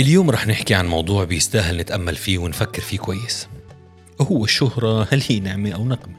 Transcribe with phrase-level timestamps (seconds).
[0.00, 3.48] اليوم رح نحكي عن موضوع بيستاهل نتأمل فيه ونفكر فيه كويس.
[4.18, 6.14] وهو الشهرة هل هي نعمة أو نقمة؟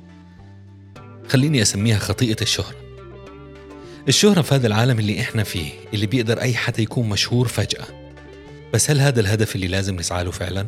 [1.28, 2.75] خليني أسميها خطيئة الشهرة.
[4.07, 7.85] الشهرة في هذا العالم اللي إحنا فيه اللي بيقدر أي حدا يكون مشهور فجأة.
[8.74, 10.66] بس هل هذا الهدف اللي لازم نسعى له فعلا؟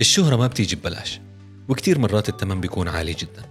[0.00, 1.20] الشهرة ما بتيجي ببلاش
[1.68, 3.42] وكتير مرات الثمن بيكون عالي جدا.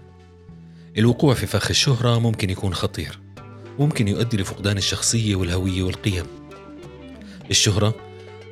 [0.98, 3.20] الوقوع في فخ الشهرة ممكن يكون خطير
[3.80, 6.26] ممكن يؤدي لفقدان الشخصية والهوية والقيم.
[7.52, 8.07] الشهرة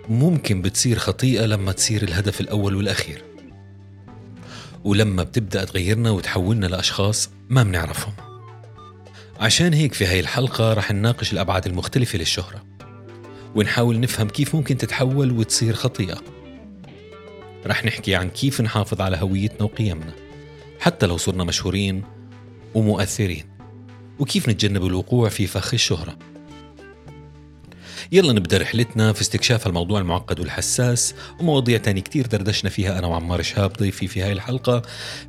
[0.10, 3.24] ممكن بتصير خطيئة لما تصير الهدف الأول والأخير.
[4.84, 8.14] ولما بتبدأ تغيرنا وتحولنا لأشخاص ما بنعرفهم.
[9.40, 12.64] عشان هيك في هاي الحلقة رح نناقش الأبعاد المختلفة للشهرة.
[13.56, 16.22] ونحاول نفهم كيف ممكن تتحول وتصير خطيئة.
[17.66, 20.14] رح نحكي عن كيف نحافظ على هويتنا وقيمنا
[20.80, 22.04] حتى لو صرنا مشهورين
[22.74, 23.44] ومؤثرين.
[24.20, 26.18] وكيف نتجنب الوقوع في فخ الشهرة.
[28.12, 31.16] يلا نبدأ رحلتنا في استكشاف الموضوع المعقد والحساس.
[31.40, 33.00] ومواضيع تاني كتير دردشنا فيها.
[33.00, 34.82] أنا وعمار شهاب ضيفي في هاي الحلقة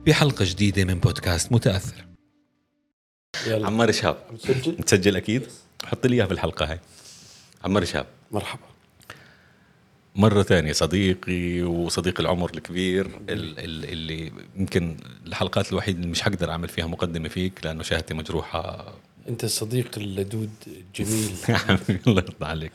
[0.06, 2.06] بحلقة جديدة من بودكاست متأثر.
[3.46, 3.66] يلا.
[3.66, 4.16] عمار شهاب.
[4.34, 5.42] نسجل نسجل أكيد.
[5.84, 6.80] حط لي إياها بالحلقة هاي.
[7.64, 8.06] عمار شهاب.
[8.32, 8.66] مرحبا.
[10.16, 16.86] مرة ثانية صديقي وصديق العمر الكبير اللي يمكن الحلقات الوحيدة اللي مش حقدر أعمل فيها
[16.86, 18.94] مقدمة فيك لأنه شهادتي مجروحة
[19.28, 21.30] أنت الصديق اللدود الجميل
[22.06, 22.72] الله يرضى عليك.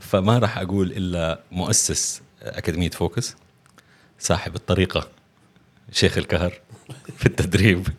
[0.00, 3.36] فما راح أقول إلا مؤسس أكاديمية فوكس
[4.18, 5.08] صاحب الطريقة
[5.92, 6.60] شيخ الكار
[7.16, 7.88] في التدريب.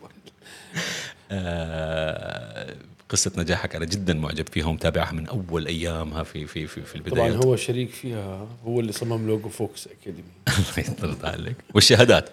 [1.30, 2.74] آه،
[3.08, 7.32] قصة نجاحك أنا جدا معجب فيها ومتابعها من أول أيامها في في في, في البدايات.
[7.32, 10.28] طبعا هو شريك فيها هو اللي صمم لوجو فوكس أكاديمي.
[10.78, 11.56] الله يرضى عليك.
[11.74, 12.30] والشهادات.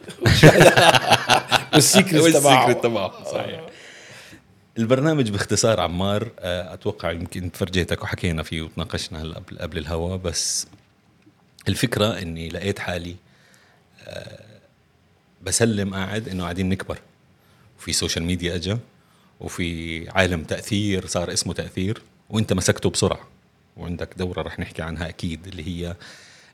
[1.73, 2.73] وال secret تبعه.
[2.73, 3.61] تبعه صحيح.
[4.77, 10.67] البرنامج باختصار عمار آه، أتوقع يمكن فرجيتك وحكينا فيه وتناقشنا هلا قبل الهوا بس
[11.67, 13.15] الفكرة إني لقيت حالي
[14.03, 14.39] آه،
[15.43, 16.99] بسلم قاعد إنه قاعدين نكبر.
[17.79, 18.79] وفي social media إجا
[19.39, 23.27] وفي عالم تأثير صار اسمه تأثير وإنت مسكته بسرعة.
[23.77, 25.95] وعندك دورة رح نحكي عنها أكيد اللي هي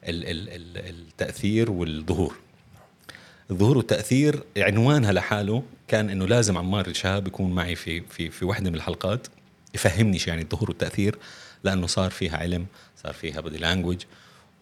[0.04, 2.36] التأثير والظهور.
[3.52, 8.70] الظهور والتاثير عنوانها لحاله كان إنه لازم عمار الشهاب يكون معي في في في واحدة
[8.70, 9.28] من الحلقات
[9.76, 11.16] يفهمني شو يعني الظهور والتأثير
[11.64, 12.66] لأنه صار فيها علم
[13.04, 13.98] صار فيها بدي language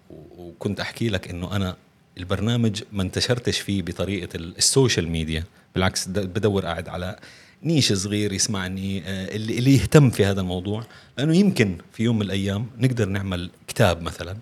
[0.10, 1.76] وكنت أحكي لك إنه أنا
[2.18, 5.44] البرنامج ما انتشرتش فيه بطريقة ال social media
[5.76, 7.20] بالعكس بدور قاعد على
[7.64, 10.84] niche صغير يسمعني آه، اللي, اللي يهتم في هذا الموضوع
[11.18, 14.38] لأنه يمكن في يوم من الأيام نقدر نعمل كتاب مثلا.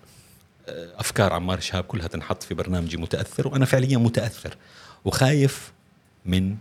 [0.98, 4.56] أفكار عمار شهاب كلها تنحط في برنامجي متأثر وأنا فعليا متأثر
[5.04, 5.72] وخايف
[6.26, 6.56] من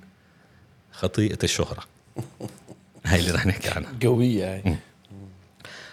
[0.92, 1.84] خطيئة الشهرة.
[3.06, 3.94] هاي اللي رح نحكي عنها.
[4.04, 4.78] قوية هاي.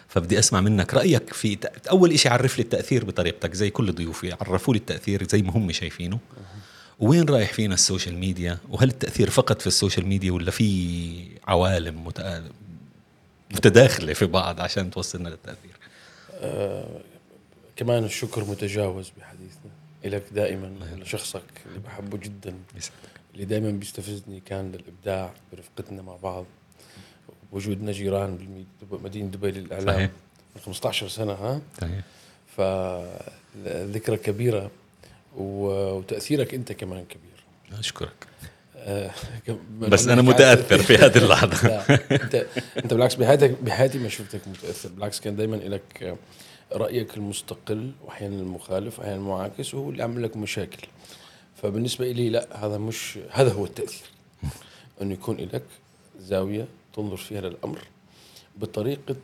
[0.09, 1.59] فبدي أسمع منك رأيك في
[1.91, 5.73] أول شيء عرف لي التأثير بطريقتك زي كل ضيوفي عرفوا لي التأثير زي ما هم
[5.73, 6.19] شايفينه.
[7.01, 11.39] وين رايح فينا ال social media؟ وهل التأثير فقط في ال social media ولا في
[11.49, 12.13] عوالم
[13.51, 15.77] متداخلة في بعض عشان توصلنا للتأثير؟
[16.33, 17.01] أه
[17.77, 19.71] كمان الشكر متجاوز بحديثنا.
[20.05, 22.55] لك دائما لشخصك اللي بحبه جدا
[23.35, 26.45] اللي دائما بيستفزني كان للإبداع برفقتنا مع بعض.
[27.53, 28.39] وجودنا جيران
[28.83, 29.97] بمدينه دبي للإعلام.
[29.97, 30.11] صحيح.
[30.67, 32.01] 15 سنة ها؟ صحيح.
[32.57, 34.71] فذكرى كبيرة
[35.37, 37.79] وتأثيرك أنت كمان كبير.
[37.79, 38.27] أشكرك.
[38.77, 39.11] آه،
[39.79, 41.69] بس أنا متأثر في هذه اللحظة.
[42.23, 42.47] انت
[42.77, 44.89] أنت بالعكس بحياتك بحياتي ما شفتك متأثر.
[44.89, 46.17] بالعكس كان دائما لك
[46.75, 50.89] رأيك المستقل وأحيانا المخالف وأحيانا المعاكس وهو اللي عمل لك مشاكل.
[51.63, 54.07] فبالنسبة لي لا هذا مش هذا هو التأثير.
[55.03, 55.65] أنه يكون لك
[56.19, 57.85] زاوية تنظر فيها للأمر
[58.57, 59.17] بطريقة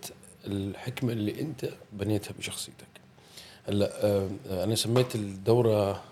[0.47, 2.87] الحكمة اللي أنت بنيتها بشخصيتك.
[3.69, 4.29] هلأ آه،
[4.65, 6.03] أنا سميت الدورة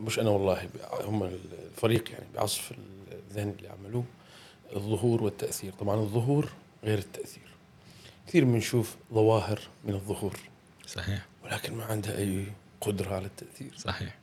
[0.00, 0.68] مش أنا والله
[1.04, 2.72] هم الفريق يعني بعصف
[3.12, 4.04] الذهن اللي عملوه
[4.76, 5.72] الظهور والتأثير.
[5.80, 6.52] طبعا الظهور
[6.84, 7.48] غير التأثير.
[8.26, 10.47] كثير بنشوف ظواهر من الظهور.
[10.88, 11.26] صحيح.
[11.44, 12.46] ولكن ما عندها أي
[12.80, 13.74] قدرة على التأثير.
[13.76, 14.18] صحيح.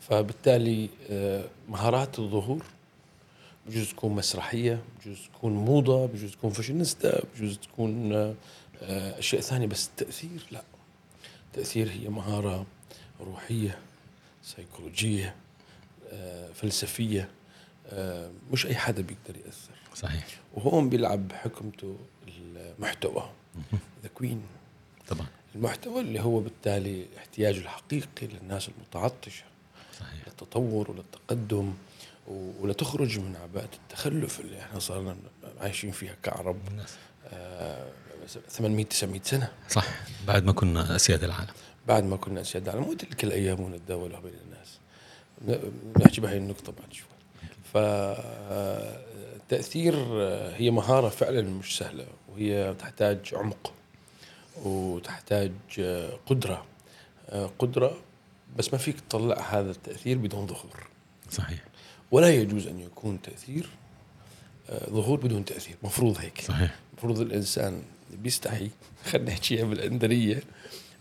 [0.00, 2.64] فبالتالي آه، مهارات الظهور
[3.66, 8.34] بجوز تكون مسرحية بجوز تكون موضة بجوز تكون فاشينيستا بجوز تكون آه،
[9.18, 9.66] أشياء ثانية.
[9.66, 10.62] بس التأثير لا.
[11.46, 12.66] التأثير هي مهارة
[13.20, 13.78] روحية
[14.42, 15.34] سيكولوجية
[16.12, 17.28] آه، فلسفية
[18.52, 19.72] مش أي حدا بيقدر يأثر.
[19.94, 20.26] صحيح.
[20.54, 21.96] وهون بيلعب بحكمته
[22.28, 23.30] المحتوى.
[24.02, 24.42] ذا كوين
[25.08, 25.26] طبعا.
[25.54, 29.44] المحتوى اللي هو بالتالي احتياجه الحقيقي للناس المتعطشة
[30.00, 30.26] صحيح.
[30.26, 31.74] للتطور وللتقدم
[32.60, 35.16] ولتخرج من عباءة التخلف اللي إحنا صارنا
[35.60, 36.58] عايشين فيها كعرب
[37.32, 37.88] آه
[38.48, 39.52] 800 900 سنة.
[39.68, 39.86] صح
[40.26, 41.52] بعد ما كنا أسياد العالم.
[41.86, 42.88] بعد ما كنا أسياد العالم.
[42.88, 44.78] وتلك الأيام ونتداولها بين الناس.
[46.00, 47.08] نحكي بهاي النقطة بعد شوي.
[49.38, 49.94] فالتاثير
[50.56, 53.72] هي مهارة فعلا مش سهلة وهي تحتاج عمق.
[54.64, 55.52] وتحتاج
[56.26, 56.64] قدرة.
[57.58, 57.96] قدرة
[58.56, 60.86] بس ما فيك تطلع هذا التأثير بدون ظهور.
[61.30, 61.64] صحيح.
[62.10, 63.68] ولا يجوز أن يكون تأثير
[64.70, 65.76] آه، ظهور بدون تأثير.
[65.82, 66.40] مفروض هيك.
[66.40, 66.74] صحيح.
[66.92, 68.70] المفروض الإنسان اللي بيستحي
[69.10, 70.42] خلينا نحكيها بالاندريه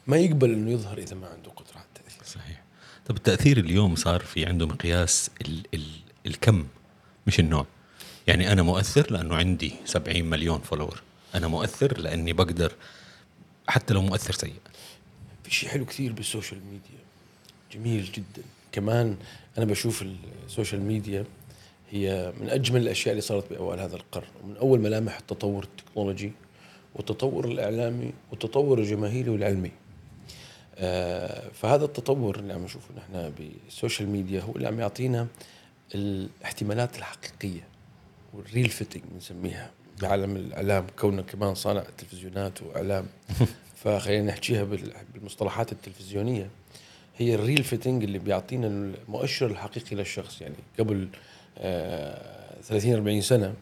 [0.08, 2.24] ما يقبل إنه يظهر إذا ما عنده قدرة على التأثير.
[2.26, 2.64] صحيح.
[3.06, 5.86] طب التأثير اليوم صار في عنده مقياس ال ال
[6.26, 6.68] الكم
[7.28, 7.66] مش النوع.
[8.28, 11.02] يعني أنا مؤثر لأنه عندي 70 مليون فولور
[11.36, 12.74] أنا مؤثر لأني بقدر
[13.68, 14.54] حتى لو مؤثر سيء.
[15.44, 17.00] في شيء حلو كثير بالسوشيال ميديا.
[17.72, 18.44] جميل جدا.
[18.72, 19.18] كمان
[19.58, 20.06] أنا بشوف
[20.46, 21.26] السوشيال ميديا
[21.92, 24.28] هي من أجمل الأشياء اللي صارت بأوائل هذا القرن.
[24.44, 26.32] ومن أول ملامح التطور التكنولوجي
[26.96, 29.72] والتطور الإعلامي والتطور الجماهيري والعلمي.
[30.76, 35.28] آه، فهذا التطور اللي عم نشوفه نحن بالسوشيال ميديا هو اللي عم يعطينا
[35.96, 37.68] الاحتمالات الحقيقية
[38.34, 39.72] وال real fitting بنسميها.
[40.02, 43.06] بعالم الإعلام كوننا كمان صانع تلفزيونات وإعلام.
[43.84, 46.50] فخلينا نحكيها بال- بالمصطلحات التلفزيونية.
[47.18, 50.42] هي الريل فيتنج اللي بيعطينا المؤشر الحقيقي للشخص.
[50.42, 51.08] يعني قبل
[51.58, 53.54] آه 30 40 سنة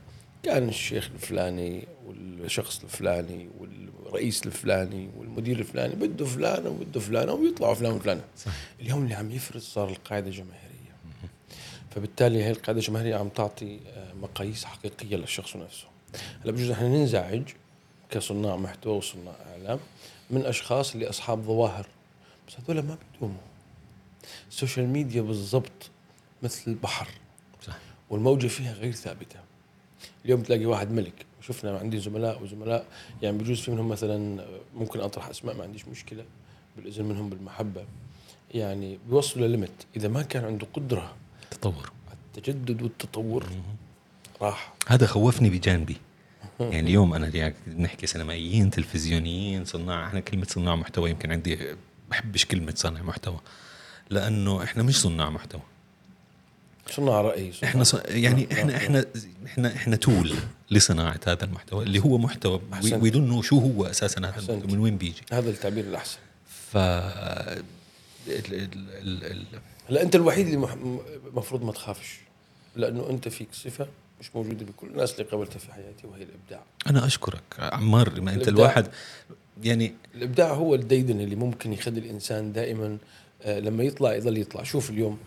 [0.43, 7.91] كان الشيخ الفلاني والشخص الفلاني والرئيس الفلاني والمدير الفلاني بده فلان وبده فلانة ويطلعوا فلان
[7.91, 8.21] وفلانة.
[8.37, 8.51] صح.
[8.81, 10.65] اليوم اللي عم يفرز صار القاعدة الجماهيريه
[11.95, 15.85] فبالتالي هي القاعدة الجماهيرية عم تعطي آه، مقاييس حقيقية للشخص نفسه.
[16.43, 17.43] هلا بجوز إحنا ننزعج
[18.09, 19.79] كصناع محتوى وصناع إعلام
[20.29, 21.87] من أشخاص اللي أصحاب ظواهر.
[22.47, 23.41] بس هذول ما بيدوموا
[24.49, 25.89] السوشيال ميديا بالضبط
[26.43, 27.07] مثل البحر.
[27.67, 27.77] صح.
[28.09, 29.39] والموجة فيها غير ثابتة.
[30.25, 31.25] اليوم تلاقي واحد ملك.
[31.41, 32.85] شفنا عندي زملاء وزملاء.
[33.21, 34.45] يعني بجوز في منهم مثلا
[34.75, 36.25] ممكن أطرح أسماء ما عنديش مشكلة.
[36.75, 37.85] بالإذن منهم بالمحبة.
[38.53, 39.85] يعني بيوصلوا لل limit.
[39.95, 41.15] إذا ما كان عنده قدرة
[41.51, 41.91] تطور.
[42.13, 43.45] التجدد والتطور
[44.41, 45.97] راح هذا خوفني بجانبي
[46.59, 51.59] يعني اليوم أنا نحكي سينمائيين تلفزيونيين صناع إحنا كلمة صناع محتوى يمكن عندي
[52.09, 53.39] بحبش كلمة صانع محتوى
[54.09, 55.61] لأنه إحنا مش صناع محتوى
[56.91, 57.95] صناع رأي صناع إحنا ص...
[58.07, 58.77] يعني نعم، إحنا.
[58.77, 59.05] إحنا
[59.45, 60.33] إحنا إحنا تول
[60.71, 62.61] لصناعة هذا المحتوى اللي هو محتوى.
[62.91, 64.29] ويدون شو هو أساسا هذا.
[64.29, 66.19] المحتوى من وين بيجي هذا التعبير الأحسن
[66.71, 67.63] ف ال...
[68.27, 68.69] ال...
[68.89, 69.23] ال...
[69.23, 69.45] ال...
[69.89, 70.67] هلا أنت الوحيد اللي
[71.27, 72.19] المفروض ما تخافش
[72.75, 73.87] لأنه أنت فيك صفة
[74.21, 76.63] مش موجودة بكل الناس اللي قابلتها في حياتي وهي الإبداع.
[76.87, 78.47] أنا أشكرك عمار ما أنت.
[78.47, 78.87] الواحد
[79.63, 82.97] يعني الإبداع هو الديدن اللي ممكن يخلي الإنسان دائما
[83.43, 84.63] آه، لما يطلع يظل يطلع.
[84.63, 85.17] شوف اليوم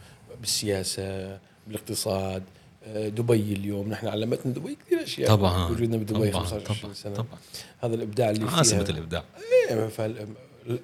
[0.41, 2.43] بالسياسة بالاقتصاد
[2.87, 3.89] آه، دبي اليوم.
[3.89, 5.29] نحن علمتنا دبي كثير أشياء.
[5.29, 7.15] طبعا وجودنا بدبي طبعا 15 طبعا, سنة.
[7.15, 7.39] طبعا.
[7.81, 9.25] هذا الإبداع اللي عاصمة الإبداع.
[9.71, 10.29] إيه، فال-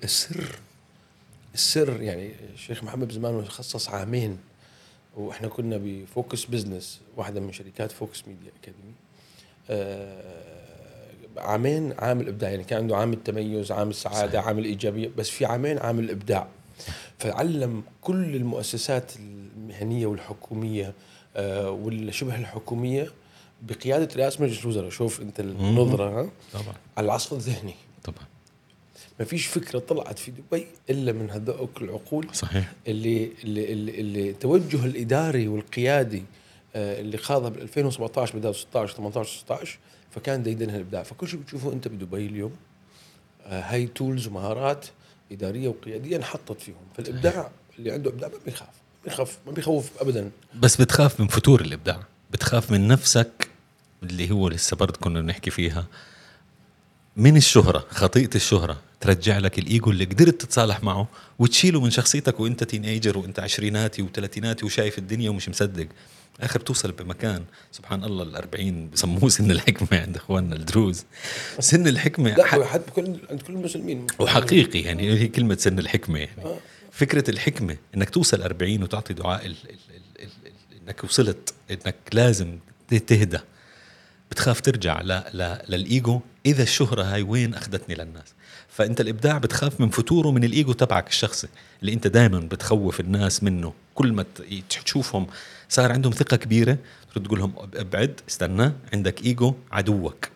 [0.05, 0.59] السر
[1.55, 4.39] السر يعني الشيخ محمد زمان خصص عامين
[5.17, 8.95] وإحنا كنا بفوكس بزنس واحدة من شركات فوكس ميديا أكاديمي.
[9.71, 10.45] آه،
[11.37, 14.47] عامين عام الابداع يعني كان عنده عام التميز عام السعاده صحيح.
[14.47, 16.47] عام الايجابيه بس في عامين عام الابداع
[17.19, 20.95] فعلم كل المؤسسات المهنية والحكومية
[21.37, 23.11] آه، والشبه الحكومية
[23.63, 24.91] بقيادة رئاسة مجلس الوزراء.
[24.91, 26.75] شوف أنت النظرة ها؟ طبعا.
[26.97, 27.75] على العصف الذهني.
[29.19, 32.73] ما فيش فكرة طلعت في دبي إلا من هذوك العقول صحيح.
[32.89, 36.23] اللي اللي اللي, اللي التوجه الإداري والقيادي
[36.77, 39.79] آه، اللي خاضها بال 2017 بداية 16 18 16
[40.11, 41.03] فكان ديدنها الإبداع.
[41.03, 42.53] فكل شيء بتشوفه أنت بدبي اليوم
[43.47, 44.87] آه، هاي تولز ومهارات
[45.33, 46.85] إدارية وقيادية انحطت فيهم.
[46.97, 50.31] فالإبداع اللي عنده إبداع ما بيخاف ما بيخاف ما بيخوف ابدا.
[50.55, 53.49] بس بتخاف من فتور الإبداع بتخاف من نفسك
[54.03, 55.87] اللي هو لسه برضه كنا بنحكي فيها.
[57.17, 61.09] من الشهرة خطيئة الشهرة ترجع لك الإيجو اللي قدرت تتصالح معه
[61.39, 65.87] وتشيله من شخصيتك وأنت تينيجر وأنت عشريناتي وثلاثيناتي وشايف الدنيا ومش مصدق.
[66.41, 67.45] آخر بتوصل بمكان.
[67.73, 71.05] سبحان الله الأربعين بسموه سن الحكمة عند إخواننا الدروز.
[71.59, 74.07] سن الحكمة لا هو حد بكل عند كل المسلمين.
[74.19, 76.45] وحقيقي يعني هي كلمة سن الحكمة يعني.
[76.45, 76.59] آه.
[76.93, 81.97] فكرة الحكمة إنك توصل 40 وتعطي دعاء ال ال ال ال ال إنك وصلت إنك
[82.13, 82.59] لازم
[83.07, 83.39] تهدى.
[84.31, 85.01] بتخاف ترجع
[85.69, 88.35] للإيجو إذا الشهرة هاي وين أخذتني للناس.
[88.75, 91.49] فأنت الإبداع بتخاف من فتوره من الإيجو تبعك الشخصي
[91.81, 93.73] اللي أنت دائما بتخوف الناس منه.
[93.95, 94.25] كل ما
[94.85, 95.27] تشوفهم
[95.69, 96.79] صار عندهم ثقة كبيرة
[97.15, 100.29] ترد تقول لهم أبعد استنى عندك إيجو عدوك.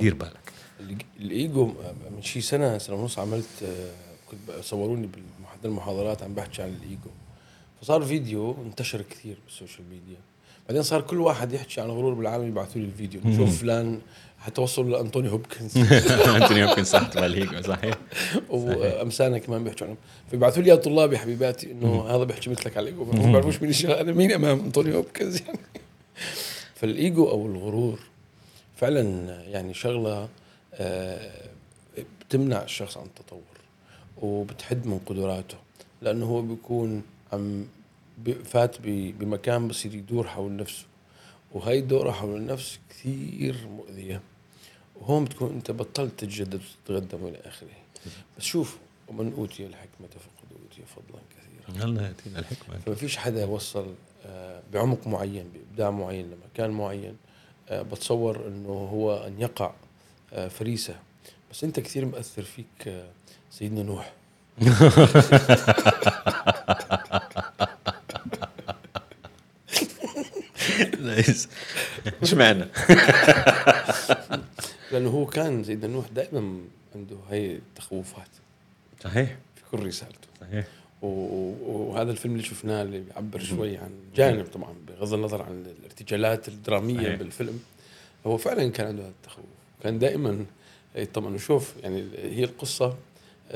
[0.00, 0.52] دير بالك.
[0.80, 1.66] ال- الإيجو
[2.16, 3.90] من شي سنة سنة ونص عملت آه،
[4.30, 7.10] كنت صوروني باحد المحاضرات عم بحكي عن الإيجو.
[7.82, 10.16] فصار فيديو انتشر كثير بالسوشيال ميديا.
[10.68, 13.20] بعدين صار كل واحد يحكي عن غرور بالعالم يبعثوا لي الفيديو.
[13.24, 14.00] نشوف فلان
[14.42, 15.78] حتى وصلوا لانطوني هوبكنز.
[16.36, 17.94] أنتوني هوبكنز صح تبع هيك صحيح.
[18.50, 19.98] وامثالنا كمان بيحكوا عنهم.
[20.28, 24.12] فبيبعثوا لي يا طلابي حبيباتي إنه هذا بيحكي مثلك على الايجو ما بعرفوش مين أنا
[24.12, 25.58] مين أمام انطوني هوبكنز يعني.
[26.74, 27.98] فالإيجو أو الغرور
[28.76, 29.02] فعلا
[29.48, 30.28] يعني شغلة
[30.74, 31.30] آه،
[32.20, 33.40] بتمنع الشخص عن التطور
[34.22, 35.56] وبتحد من قدراته
[36.02, 37.66] لأنه هو بيكون عم
[38.44, 40.84] فات بمكان بصير يدور حول نفسه.
[41.52, 44.20] وهي الدورة حول النفس كثير مؤذية.
[45.02, 47.68] وهون بتكون انت بطلت تتجدد وتتقدم والى آخره.
[48.38, 48.76] بس شوف
[49.08, 51.84] ومن أوتي الحكمة فقد أوتي فضلا كثيرا.
[51.84, 53.94] الله ياتينا الحكمة؟ فما فيش حدا وصل
[54.26, 56.30] آه، بعمق معين بإبداع معين.
[56.30, 57.16] لمكان معين
[57.68, 59.72] آه، بتصور إنه هو أن يقع
[60.32, 60.94] آه، فريسة.
[61.52, 63.04] بس أنت كثير مؤثر فيك
[63.50, 64.12] سيدنا نوح.
[71.00, 71.48] نايس
[72.22, 72.64] إيش معنى؟
[74.92, 76.60] لأنه هو كان سيدنا نوح دائما
[76.94, 78.28] عنده هاي التخوفات
[79.04, 79.36] صحيح.
[79.56, 80.28] في كل رسالته.
[80.40, 80.66] صحيح.
[81.02, 86.96] وهذا الفيلم اللي شفناه اللي بيعبر شوي عن جانب طبعا بغض النظر عن الارتجالات الدرامية
[86.96, 87.14] صحيح.
[87.14, 87.60] بالفيلم
[88.26, 89.44] هو فعلا كان عنده هذا التخوف.
[89.82, 90.44] كان دائما
[91.14, 92.96] طبعا شوف يعني هي القصة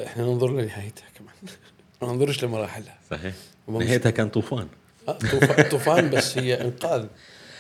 [0.05, 1.35] إحنا ننظر لنهايتها كمان.
[2.03, 2.99] ما ننظرش لمراحلها.
[3.11, 3.35] صحيح.
[3.69, 4.69] نهايتها كان طوفان.
[5.09, 7.07] آه، طوفان طوفان بس هي إنقاذ.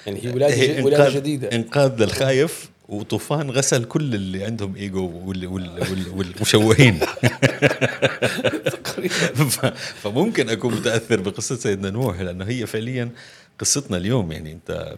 [0.06, 1.52] يعني هي ولاده ولاده جديدة.
[1.52, 2.70] إنقاذ للخايف.
[2.88, 7.00] وطوفان غسل كل اللي عندهم إيجو وال وال وال والمشوهين
[10.02, 13.10] فممكن أكون متأثر بقصة سيدنا نوح لأنه هي فعليا
[13.58, 14.96] قصتنا اليوم يعني أنت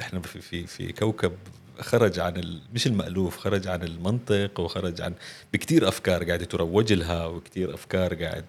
[0.00, 1.32] إحنا في في في كوكب
[1.80, 2.60] خرج عن.
[2.74, 5.14] مش المألوف خرج عن المنطق وخرج عن
[5.52, 8.44] بكتير أفكار قاعدة تروج لها وكتير أفكار قاعد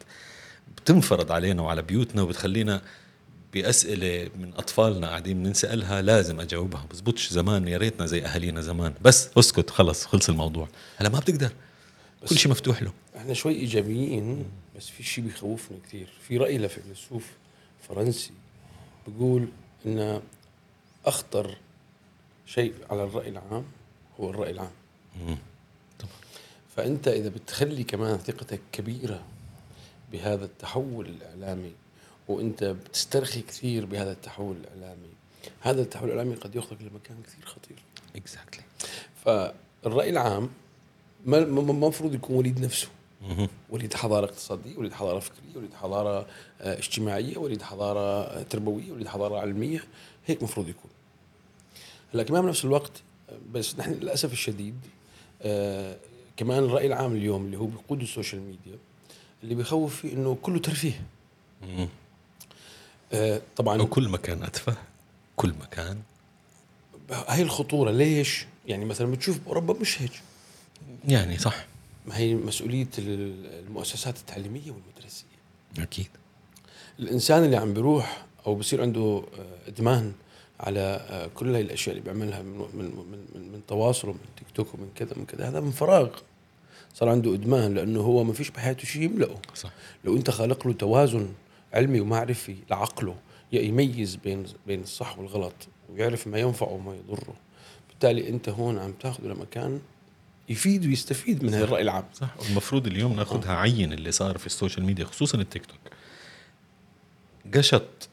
[0.78, 2.82] بتنفرض علينا وعلى بيوتنا وبتخلينا
[3.54, 6.86] بأسئلة من أطفالنا قاعدين بنسألها لازم أجاوبها.
[6.92, 8.94] بزبطش زمان يا ريتنا زي أهالينا زمان.
[9.02, 10.68] بس أسكت خلص خلص الموضوع.
[10.98, 11.52] هلا ما بتقدر.
[12.30, 12.94] كل شيء مفتوح له.
[13.18, 14.46] إحنا شوي إيجابيين
[14.78, 17.28] بس في شيء بيخوفنا كثير في رأي لفيلسوف
[17.90, 18.32] فرنسي
[19.08, 19.48] بيقول
[19.86, 20.22] إن
[21.06, 21.58] أخطر
[22.46, 23.66] شيء على الرأي العام
[24.20, 24.72] هو الرأي العام.
[26.76, 29.24] فأنت إذا بتخلي كمان ثقتك كبيرة
[30.12, 31.72] بهذا التحول الإعلامي
[32.28, 35.10] وانت بتسترخي كثير بهذا التحول الإعلامي.
[35.62, 37.78] هذا التحول الإعلامي قد ياخذك لمكان كثير خطير.
[38.16, 38.64] Exactly
[39.26, 40.50] فالرأي العام
[41.26, 42.88] ما المفروض يكون وليد نفسه.
[43.70, 46.28] وليد حضارة اقتصادية وليد حضارة فكرية وليد حضارة
[46.62, 49.84] آه، اجتماعية وليد حضارة آه، تربوية وليد حضارة علمية.
[50.26, 50.92] هيك مفروض يكون.
[52.14, 52.92] هلا كمان بنفس الوقت
[53.30, 54.76] آه، بس نحن للأسف الشديد
[55.42, 55.98] آه،
[56.38, 58.78] كمان الرأي العام اليوم اللي هو بيقود السوشيال ميديا
[59.44, 61.02] اللي بيخوف فيه إنه كله ترفيه.
[63.56, 63.82] طبعا.
[63.82, 64.76] وكل مكان أتفه.
[65.36, 66.02] كل مكان.
[67.12, 70.12] هاي الخطورة ليش؟ يعني مثلا بتشوف باوروبا مش هيك.
[71.08, 71.66] يعني صح.
[72.06, 75.26] ما هي مسؤولية المؤسسات التعليمية والمدرسية.
[75.80, 76.08] أكيد.
[77.00, 80.14] الإنسان اللي عم بيروح أو بصير عنده آه، إدمان
[80.60, 84.48] على آه، كل هاي الأشياء اللي بيعملها من من من من, من تواصل ومن تيك
[84.56, 86.10] توك ومن كذا من كذا هذا من فراغ.
[86.94, 89.38] صار عنده إدمان لأنه هو ما فيش بحياته شيء يملأه.
[89.56, 89.72] صح.
[90.04, 91.30] لو أنت خالق له توازن
[91.74, 93.16] علمي ومعرفي لعقله
[93.52, 95.54] يميز بين بين الصح والغلط
[95.90, 97.36] ويعرف ما ينفعه وما يضره.
[97.90, 99.82] بالتالي أنت هون عم تاخذه لمكان
[100.50, 102.06] يفيد ويستفيد من هاي الرأي العام.
[102.14, 102.38] صح.
[102.40, 105.80] والمفروض اليوم ناخذها عين اللي صار في السوشيال ميديا خصوصا التيك توك.
[107.56, 108.10] قشط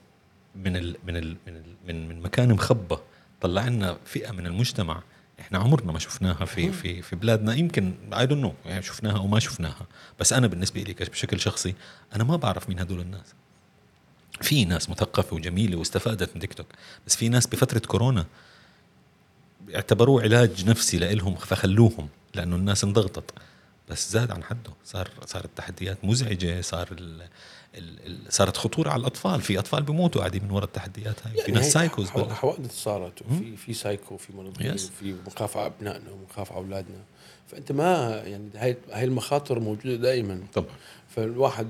[0.54, 2.96] من ال من ال من ال من, من مكان مخبى
[3.40, 5.02] طلع لنا فئة من المجتمع
[5.40, 7.54] إحنا عمرنا ما شفناها في في في بلادنا.
[7.54, 9.86] يمكن I don't know يعني شفناها أو ما شفناها.
[10.20, 11.74] بس أنا بالنسبة لي بشكل شخصي
[12.14, 13.34] أنا ما بعرف مين هدول الناس.
[14.40, 16.66] في ناس مثقفة وجميلة واستفادت من تيك توك
[17.06, 18.26] بس في ناس بفترة كورونا
[19.74, 23.30] اعتبروه علاج نفسي لإلهم فخلوهم لأنه الناس انضغطت
[23.88, 27.22] بس زاد عن حده صار صارت التحديات مزعجة صار ال
[27.74, 31.64] ال صارت خطورة على الأطفال في أطفال بيموتوا قاعدين من وراء التحديات هاي في ناس
[31.64, 32.08] هي سايكوز.
[32.08, 34.82] حوادث صارت وفي في سايكو منظمين Yes.
[34.82, 36.98] وفي مخاف على أبنائنا ومخاف على أولادنا
[37.48, 40.68] فأنت ما يعني هاي هاي المخاطر موجودة دائما طبعا
[41.16, 41.68] فالواحد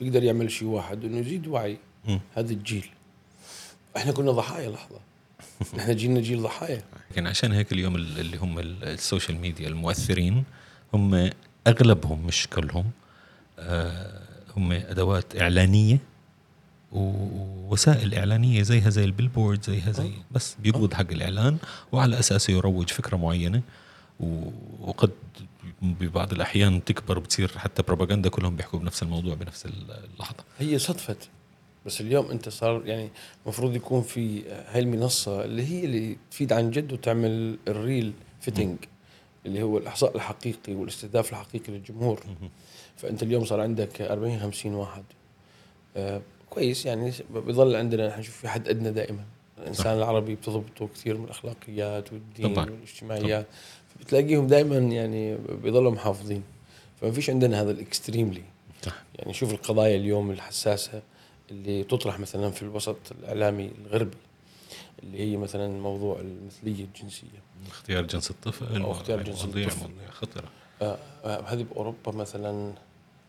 [0.00, 1.78] بيقدر يعمل شيء واحد إنه يزيد وعي.
[2.34, 2.86] هذا الجيل.
[3.96, 4.98] إحنا كنا ضحايا لحظة.
[5.78, 6.82] إحنا جيلنا جيل ضحايا.
[7.10, 10.44] لكن عشان هيك اليوم ال- اللي هم ال- السوشيال ميديا المؤثرين
[10.94, 11.30] هم
[11.66, 12.90] أغلبهم مش كلهم
[13.58, 14.20] آه،
[14.56, 15.98] هم أدوات إعلانية
[16.92, 21.56] ووسائل إعلانية زيها زي ال billboard زيها زي بس بيقبض حق الإعلان
[21.92, 23.62] وعلى اساسه يروج فكرة معينة
[24.80, 25.10] وقد
[25.82, 31.28] ببعض الأحيان تكبر بتصير حتى بروباغندا كلهم بيحكوا بنفس الموضوع بنفس اللحظة هي صدفت
[31.86, 33.08] بس اليوم أنت صار يعني
[33.44, 38.76] المفروض يكون في هاي المنصة اللي هي اللي تفيد عن جد وتعمل الريل فيتنج
[39.46, 42.20] اللي هو الإحصاء الحقيقي والاستهداف الحقيقي للجمهور
[42.96, 45.04] فأنت اليوم صار عندك 40 50 واحد
[45.96, 46.20] آه
[46.50, 49.24] كويس يعني بيضل عندنا نحن نشوف في حد أدنى دائما
[49.58, 49.96] الإنسان.
[49.96, 52.70] العربي بتضبطه كثير من الأخلاقيات والدين طبعا.
[52.70, 53.56] والاجتماعيات طبعا.
[53.98, 56.42] فبتلاقيهم دائما يعني بيضلوا محافظين.
[57.00, 58.42] فما فيش عندنا هذا الإكستريملي.
[58.82, 59.02] صح.
[59.14, 61.02] يعني شوف القضايا اليوم الحساسة
[61.50, 64.16] اللي تطرح مثلا في الوسط الإعلامي الغربي
[65.02, 67.42] اللي هي مثلا موضوع المثلية الجنسية.
[67.68, 69.88] اختيار جنس الطفل أو اختيار جنس الطفل.
[70.10, 70.48] خطرة.
[70.82, 72.72] آه آه هذه بأوروبا مثلا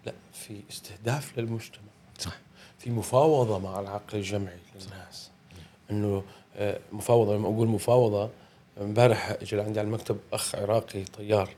[0.06, 1.84] لا في استهداف للمجتمع.
[2.20, 2.38] صح.
[2.80, 5.30] في مفاوضة مع العقل الجمعي للناس.
[5.92, 6.24] إنه
[6.56, 8.30] آه مفاوضة لما أقول مفاوضة
[8.82, 11.50] امبارح اجى عندي على المكتب أخ عراقي طيار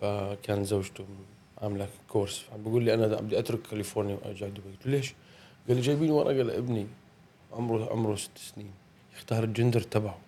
[0.00, 1.04] فكان زوجته
[1.62, 4.48] عاملة كورس فعم بيقول لي أنا بدي أترك كاليفورنيا على دبي.
[4.48, 5.14] قلت له ليش؟
[5.68, 6.86] قال لي جايبين ورقه لابني
[7.52, 8.70] عمره عمره ست سنين
[9.16, 10.18] يختار الجندر تبعه.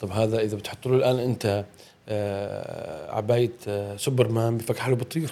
[0.00, 1.64] طب هذا إذا بتحط له الآن أنت
[2.08, 5.30] آه عباية آه سوبرمان بفك حاله بطير.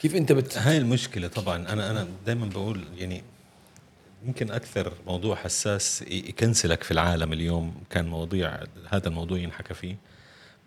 [0.00, 1.56] كيف أنت بت هاي المشكلة طبعا.
[1.56, 3.22] أنا أنا دائما بقول يعني
[4.24, 9.96] يمكن أكثر موضوع حساس يكنسلك في العالم اليوم كان مواضيع هذا الموضوع ينحكى فيه.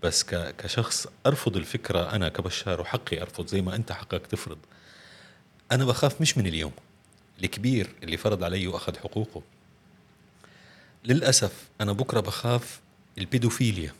[0.03, 0.23] بس
[0.57, 4.57] كشخص أرفض الفكرة أنا كبشار وحقي أرفض زي ما أنت حقك تفرض.
[5.71, 6.71] أنا بخاف مش من اليوم.
[7.43, 9.41] الكبير اللي فرض علي وأخذ حقوقه.
[11.05, 12.79] للأسف أنا بكرة بخاف
[13.17, 13.93] البيدوفيليا.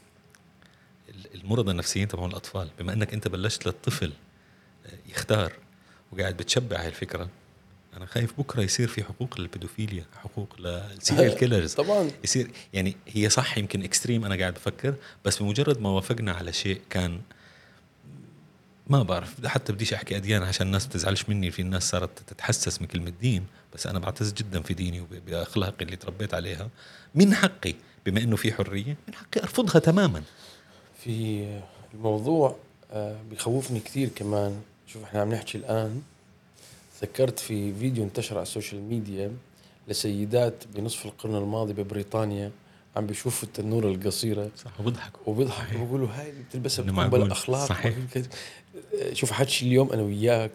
[1.36, 2.70] المرضى النفسيين تبعون الأطفال.
[2.80, 4.14] بما إنك أنت بلشت للطفل
[5.10, 5.54] يختار
[6.12, 7.30] وقاعد بتشبع هاي الفكرة
[7.98, 12.12] أنا خايف بكرة يصير في حقوق للبيدوفيليا حقوق لل serial killers طبعا.
[12.24, 16.82] يصير يعني هي صح يمكن extreme أنا قاعد بفكر بس بمجرد ما وافقنا على شيء
[16.90, 17.22] كان
[18.88, 22.88] ما بعرف حتى بديش أحكي أديان عشان الناس تزعلش مني في الناس صارت تتحسس من
[22.88, 26.70] كلمة دين بس أنا بعتز جدا في ديني وباخلاقي اللي تربيت عليها.
[27.16, 27.74] من حقي
[28.06, 30.24] بما إنه في حرية من حقي أرفضها تماما.
[31.04, 31.48] في
[31.94, 32.56] الموضوع
[32.92, 34.62] آه، بخوفني كثير كمان.
[34.88, 36.02] شوف إحنا عم نحكي الآن
[37.02, 39.32] ذكرت في فيديو انتشر على السوشيال ميديا
[39.88, 42.52] لسيدات بنصف القرن الماضي ببريطانيا
[42.96, 44.50] عم بيشوفوا التنورة القصيرة.
[44.56, 47.96] صح وبيضحكوا وبيضحكوا وبيقولوا هاي اللي بتلبسها بتكون بلا اخلاق صحيح.
[49.14, 50.52] شوف حكي اليوم أنا وياك.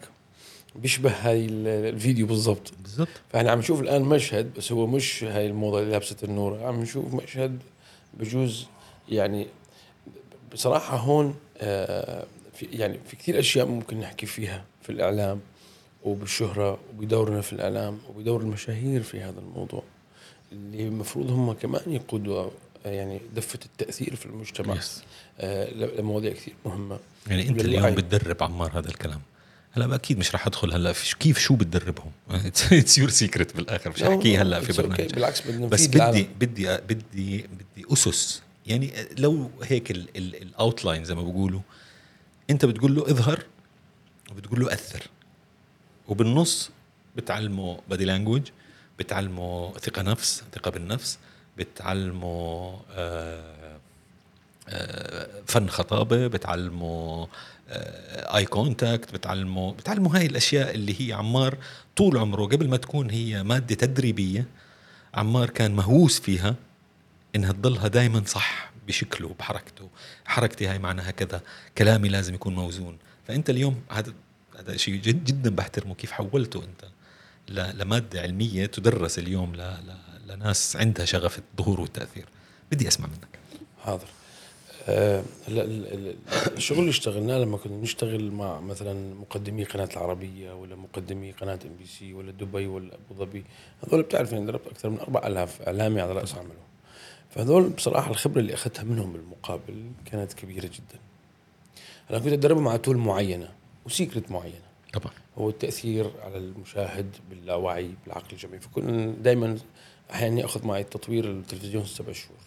[0.77, 2.73] بيشبه هاي الفيديو بالضبط.
[2.83, 3.09] بالضبط.
[3.33, 6.67] فإحنا عم نشوف الآن مشهد بس هو مش هاي الموضه اللي لابسة التنورة.
[6.67, 7.59] عم نشوف مشهد
[8.15, 8.67] بجوز
[9.09, 9.47] يعني
[10.53, 15.41] بصراحة هون آه في يعني في كثير أشياء ممكن نحكي فيها في الإعلام.
[16.05, 19.83] وبالشهره وبدورنا في الإعلام وبدور المشاهير في هذا الموضوع
[20.53, 22.51] اللي المفروض هم كمان يقودوا
[22.85, 24.87] يعني دفة التأثير في المجتمع yes.
[25.41, 26.99] آه لمواضيع كثير مهمة.
[27.27, 29.21] يعني أنت اليوم بتدرب عمار هذا الكلام.
[29.73, 34.03] هلا أكيد مش رح أدخل هلا في كيف شو بتدربهم؟ it's your secret بالآخر مش
[34.03, 35.11] احكيه هلا في برنامج.
[35.11, 35.15] okay.
[35.15, 38.43] بالعكس بدنا بس بدي بدي بدي بدي أسس.
[38.67, 41.61] يعني لو هيك ال outline زي ما بقولوا
[42.51, 43.45] أنت بتقول له اظهر
[44.31, 45.03] وبتقول له أثر.
[46.09, 46.71] وبالنص
[47.17, 48.43] بتعلمه body language
[48.99, 51.19] بتعلمه ثقة نفس ثقة بالنفس
[51.59, 53.79] بتعلمه آه
[54.69, 57.29] آه فن خطابة بتعلمه
[58.35, 61.57] eye contact بتعلمه بتعلمه هاي الأشياء اللي هي عمار
[61.97, 64.47] طول عمره قبل ما تكون هي مادة تدريبية
[65.15, 66.55] عمار كان مهووس فيها
[67.37, 69.89] إنها تضلها دائما صح بشكله وبحركته
[70.25, 71.41] حركتي هاي معناها كذا
[71.79, 72.99] كلامي لازم يكون موزون.
[73.29, 74.13] فأنت اليوم هذا
[74.59, 76.85] هذا شيء جد جدا بحترمه كيف حولته أنت.
[77.75, 79.53] لماده علمية تدرس اليوم
[80.27, 82.25] لناس عندها شغف الظهور والتأثير.
[82.73, 83.39] بدي أسمع منك.
[83.85, 84.07] حاضر.
[84.89, 85.23] آه
[86.57, 91.77] الشغل اللي اشتغلناه لما كنا نشتغل مع مثلا مقدمي قناة العربية ولا مقدمي قناة إم
[91.79, 93.45] بي سي ولا دبي ولا أبو ظبي
[93.87, 96.57] هذول بتعرف اني ضربت أكثر من 4000 إعلامي على رأس عملهم.
[97.31, 101.01] فهذول بصراحة الخبرة اللي أخذتها منهم بالمقابل كانت كبيرة جدا.
[102.11, 103.49] أنا كنت اتدربهم على tool معينة.
[103.87, 104.73] و secret معينة.
[104.93, 105.13] طبعا.
[105.39, 109.59] هو التأثير على المشاهد باللاوعي بالعقل الجمعي فكنا دائما
[110.11, 112.39] أحيانا اخذ معي تطوير التلفزيون سبع شهور.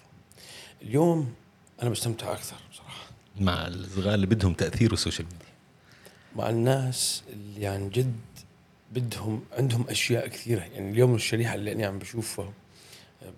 [0.82, 1.34] اليوم
[1.82, 3.06] أنا بستمتع أكثر بصراحة.
[3.40, 5.48] مع الصغار اللي بدهم تأثير ال social media.
[6.36, 8.16] مع الناس اللي عن جد
[8.92, 10.62] بدهم عندهم أشياء كثيرة.
[10.62, 12.54] يعني اليوم الشريحة اللي أنا عم بشوفها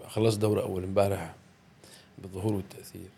[0.07, 1.36] خلصت دورة أول امبارح
[2.17, 3.10] بالظهور والتأثير.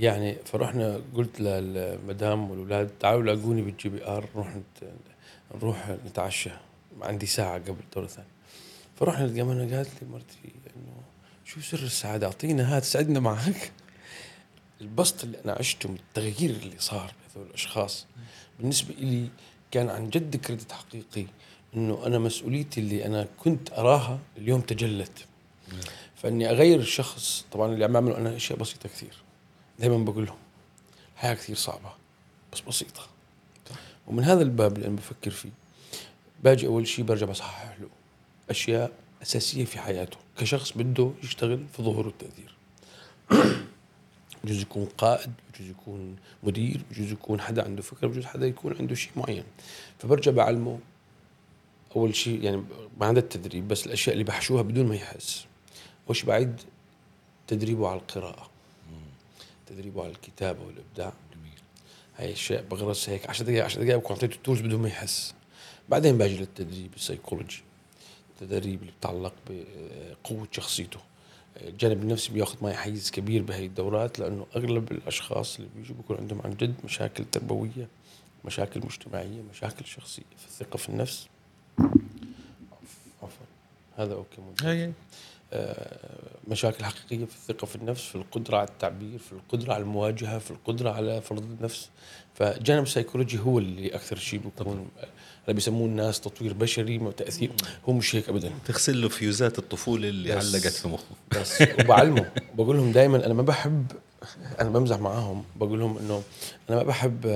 [0.00, 4.56] يعني فرحنا قلت للمدام والاولاد تعالوا لاقوني بال JBR نروح
[5.54, 6.50] نروح نتعشى.
[7.02, 8.28] عندي ساعة قبل الدوره الثانية
[8.96, 11.02] فرحنا لقينا قالت لي مرتي إنه
[11.44, 13.72] شو سر السعادة؟ اعطينا هات سعدنا معك
[14.80, 18.06] البسط اللي أنا عشته من التغيير اللي صار بهذول الأشخاص
[18.58, 19.28] بالنسبة لي
[19.70, 21.26] كان عن جد كريدت حقيقي
[21.76, 25.26] إنه أنا مسؤوليتي اللي أنا كنت أراها اليوم تجلت.
[26.16, 29.23] فإني أغير الشخص طبعا اللي عم بعمله أنا أشياء بسيطة كثير.
[29.78, 30.36] دائما بقول لهم
[31.14, 31.92] الحياة كثير صعبة
[32.52, 33.06] بس بسيطة.
[34.06, 35.50] ومن هذا الباب اللي أنا بفكر فيه
[36.44, 37.88] باجي أول شيء برجع بصحح له.
[38.50, 40.16] أشياء أساسية في حياته.
[40.38, 42.54] كشخص بده يشتغل في ظهور التاثير
[44.44, 48.94] بجوز يكون قائد بجوز يكون مدير بجوز يكون حدا عنده فكرة بجوز حدا يكون عنده
[48.94, 49.44] شيء معين.
[49.98, 50.78] فبرجع بعلمه
[51.96, 52.64] أول شيء يعني
[53.00, 55.46] ما عندها التدريب بس الأشياء اللي بحشوها بدون ما يحس.
[56.12, 56.60] شيء بعيد
[57.46, 58.53] تدريبه على القراءة.
[59.74, 61.12] تدريبه على الكتابة والإبداع.
[61.34, 61.58] جميل.
[62.16, 63.30] هاي الاشياء بغرس هيك.
[63.30, 65.34] 10 دقائق 10 دقائق بكون اعطيته ال tools بدون ما يحس.
[65.88, 67.62] بعدين باجي للتدريب السيكولوجي.
[68.30, 70.98] التدريب اللي بتعلق بقوة شخصيته.
[71.60, 76.40] الجانب النفسي بياخذ معي حيز كبير بهي الدورات لأنه أغلب الأشخاص اللي بيجوا بيكون عندهم
[76.44, 77.88] عن جد مشاكل تربوية
[78.44, 81.28] مشاكل مجتمعية مشاكل شخصية في الثقة في النفس.
[83.22, 83.46] عفوا.
[83.96, 84.92] هذا okay ممتاز.
[86.48, 90.50] مشاكل حقيقية في الثقة في النفس في القدرة على التعبير في القدرة على المواجهة في
[90.50, 91.88] القدرة على فرض النفس.
[92.34, 94.88] فجانب السيكولوجي هو اللي أكثر شيء بيكون
[95.44, 97.50] اللي بيسموه الناس تطوير بشري تأثير
[97.88, 98.50] هو مش هيك ابدا.
[98.66, 101.04] تغسل له فيوزات الطفولة اللي علقت في مخه.
[101.40, 102.30] بس وبعلمه.
[102.54, 103.86] بقول لهم دائما أنا ما بحب
[104.60, 105.44] أنا بمزح معاهم.
[105.56, 106.22] بقول لهم إنه
[106.70, 107.26] أنا ما بحب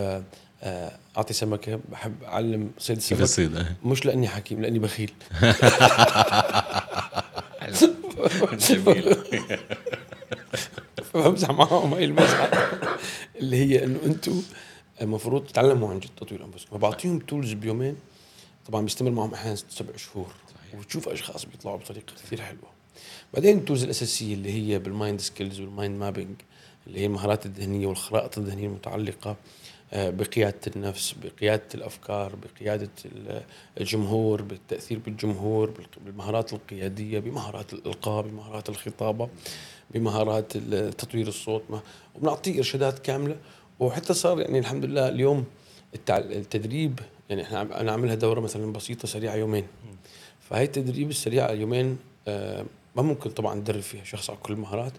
[0.62, 3.18] آه، أعطي سمكة بحب أعلم صيد السمك.
[3.18, 3.66] كيف آه.
[3.84, 5.12] مش لأني حكيم لأني بخيل.
[8.52, 9.16] جميل.
[11.12, 12.50] فبمزح معاهم هاي المزحة.
[13.36, 14.42] اللي هي إنه أنتم
[15.00, 16.78] المفروض تتعلموا عن جد تطوير أنفسكم.
[16.78, 17.96] فبعطيهم تولز بيومين.
[18.66, 20.26] طبعا بيستمر معهم أحيانا سبع شهور.
[20.54, 20.80] صحيح.
[20.80, 22.78] وتشوف أشخاص بيطلعوا بطريقة كثير حلوة.
[23.34, 26.34] بعدين ال tools الأساسية اللي هي بال mind skills وال mind mapping
[26.86, 29.36] اللي هي المهارات الذهنية والخرائط الذهنية المتعلقة.
[29.92, 32.90] آه، بقيادة النفس بقيادة الأفكار بقيادة
[33.80, 35.72] الجمهور بالتأثير بالجمهور
[36.04, 39.28] بالمهارات القيادية بمهارات الإلقاء بمهارات الخطابة
[39.90, 40.56] بمهارات
[40.98, 41.62] تطوير الصوت
[42.14, 43.36] وبنعطيه إرشادات كاملة.
[43.80, 45.44] وحتى صار يعني الحمد لله اليوم
[46.10, 49.66] التدريب يعني إحنا أنا عاملها دورة مثلا بسيطة سريعة يومين.
[50.50, 51.98] فهي التدريب السريعة يومين
[52.28, 52.64] آه
[52.96, 54.92] ما ممكن طبعا ندرب فيها شخص على كل المهارات.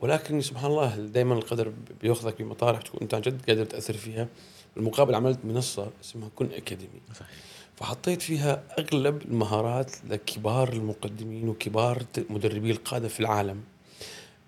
[0.00, 4.28] ولكن سبحان الله دائما القدر بيأخذك بمطارح تكون أنت عن جد قادر تأثر فيها.
[4.76, 7.00] بالمقابل عملت منصة اسمها كن أكاديمي.
[7.14, 7.28] صحيح.
[7.76, 13.62] فحطيت فيها أغلب المهارات لكبار المقدمين وكبار مدربي القادة في العالم.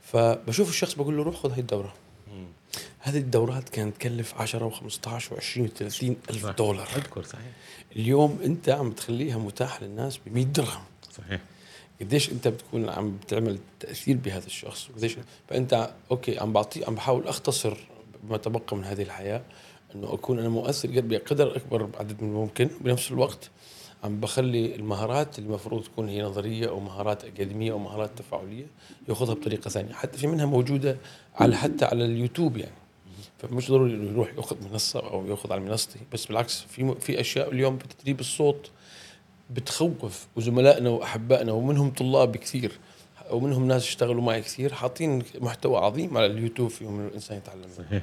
[0.03, 1.95] فبشوف الشخص بقول له روح خذ هاي الدورة.
[3.03, 6.89] هذه الدورات كانت تكلف 10 و15 و20 و30 ألف دولار.
[6.97, 7.47] أذكر صحيح.
[7.97, 10.83] اليوم أنت عم تخليها متاحة للناس ب 100 درهم.
[11.13, 11.41] صحيح.
[12.01, 15.17] قديش انت بتكون عم بتعمل تأثير بهذا الشخص وقديش
[15.49, 17.77] فأنت أوكي عم بعطيه عم بحاول أختصر
[18.23, 19.43] بما تبقى من هذه الحياة
[19.95, 23.51] إنه أكون أنا مؤثر بقدر أكبر عدد من الممكن بنفس الوقت
[24.05, 28.67] عم بخلي المهارات اللي المفروض تكون هي نظرية أو مهارات أكاديمية أو مهارات تفاعلية
[29.09, 30.97] يأخذها بطريقة ثانية حتى في منها موجودة
[31.35, 32.75] على حتى على اليوتيوب يعني.
[33.39, 37.53] فمش ضروري إنه يروح يأخذ منصة أو يأخذ على منصتي بس بالعكس في في أشياء
[37.53, 38.71] اليوم بتدريب الصوت
[39.51, 42.79] بتخوف وزملائنا وأحبائنا ومنهم طلاب كثير
[43.31, 47.69] ومنهم ناس اشتغلوا معي كثير حاطين محتوى عظيم على اليوتيوب فيهم الإنسان يتعلم.
[47.79, 48.03] صحيح.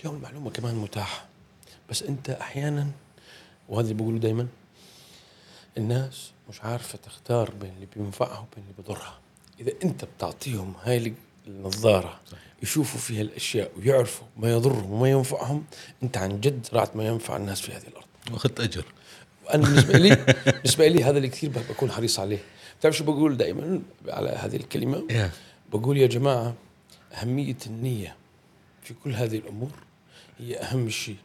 [0.00, 1.24] اليوم المعلومة كمان متاحة.
[1.90, 2.86] بس أنت أحيانا
[3.68, 4.46] وهذا اللي بقوله دائما
[5.78, 9.18] الناس مش عارفة تختار بين اللي بينفعها وبين اللي بضرها.
[9.60, 11.12] إذا أنت بتعطيهم هاي
[11.46, 12.42] النظارة صحيح.
[12.62, 15.64] يشوفوا فيها الأشياء ويعرفوا ما يضرهم وما ينفعهم
[16.02, 18.06] أنت عن جد رعت ما ينفع الناس في هذه الأرض.
[18.32, 18.84] وأخذت أجر.
[19.48, 22.38] وأنا بالنسبة لي بالنسبة لي هذا اللي كثير بكون حريص عليه.
[22.80, 25.04] بتعرف شو بقول دائما على هذه الكلمة.
[25.72, 26.54] بقول يا جماعة
[27.12, 28.16] أهمية النية
[28.82, 29.70] في كل هذه الأمور
[30.38, 31.16] هي أهم شيء.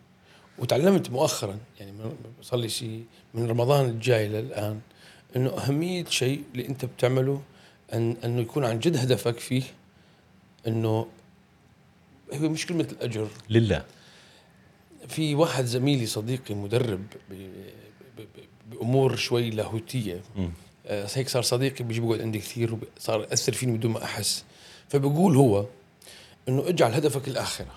[0.59, 1.91] وتعلمت مؤخرا يعني
[2.41, 4.79] صار لي شيء من رمضان الجاي للآن
[5.35, 7.41] إنه أهمية شيء اللي أنت بتعمله
[7.93, 9.63] ان أنه يكون عن جد هدفك فيه
[10.67, 11.07] إنه
[12.33, 13.27] هو مش كلمة الأجر.
[13.49, 13.85] لله.
[15.07, 17.01] في واحد زميلي صديقي مدرب
[18.71, 20.21] بأمور شوي لاهوتية.
[20.87, 24.43] آه هيك صار صديقي بيجي بيقعد عندي كثير وصار يأثر فيني بدون ما أحس.
[24.89, 25.65] فبقول هو
[26.49, 27.73] إنه اجعل هدفك الآخرة.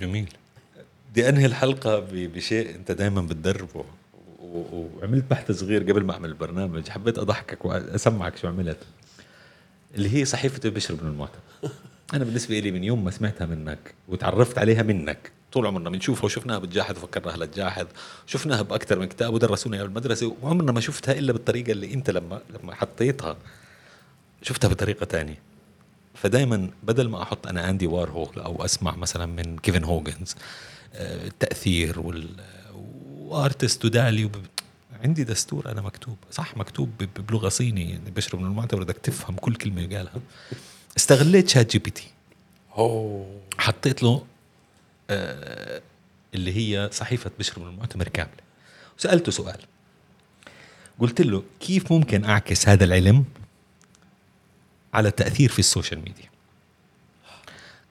[0.00, 0.32] جميل.
[1.10, 3.84] بدي أنهي الحلقة بشيء أنت دائما بتدربه.
[4.40, 6.88] وعملت بحث صغير قبل ما أعمل البرنامج.
[6.88, 8.78] حبيت أضحكك وأسمعك شو عملت.
[9.94, 11.40] اللي هي صحيفة بشر بن المعتمد
[12.14, 16.58] أنا بالنسبة لي من يوم ما سمعتها منك وتعرفت عليها منك طول عمرنا بنشوفها وشفناها
[16.58, 17.86] بالجاحظ وفكرناها للجاحظ
[18.26, 22.40] شفناها بأكثر من كتاب ودرسونا اياها بالمدرسة وعمرنا ما شفتها إلا بالطريقة اللي أنت لما
[22.50, 23.36] لما حطيتها
[24.42, 25.38] شفتها بطريقة ثانية
[26.14, 30.36] فدائما بدل ما أحط أنا اندي وارهول أو أسمع مثلا من كيفن هوجنز
[30.94, 32.28] التأثير وال
[33.18, 34.30] artist ودالي
[35.04, 36.90] عندي دستور أنا مكتوب صح مكتوب
[37.28, 40.20] بلغة صيني يعني بشر بن المعتمر بدك تفهم كل كلمة قالها.
[40.96, 42.06] استغليت ChatGPT.
[42.78, 43.40] أوه.
[43.58, 44.35] حطيت له آه
[45.10, 48.46] اللي هي صحيفة بشر بن المعتمر كامله
[48.98, 49.58] وسالته سؤال.
[51.00, 53.24] قلت له كيف ممكن أعكس هذا العلم
[54.94, 56.30] على التاثير في ال social media؟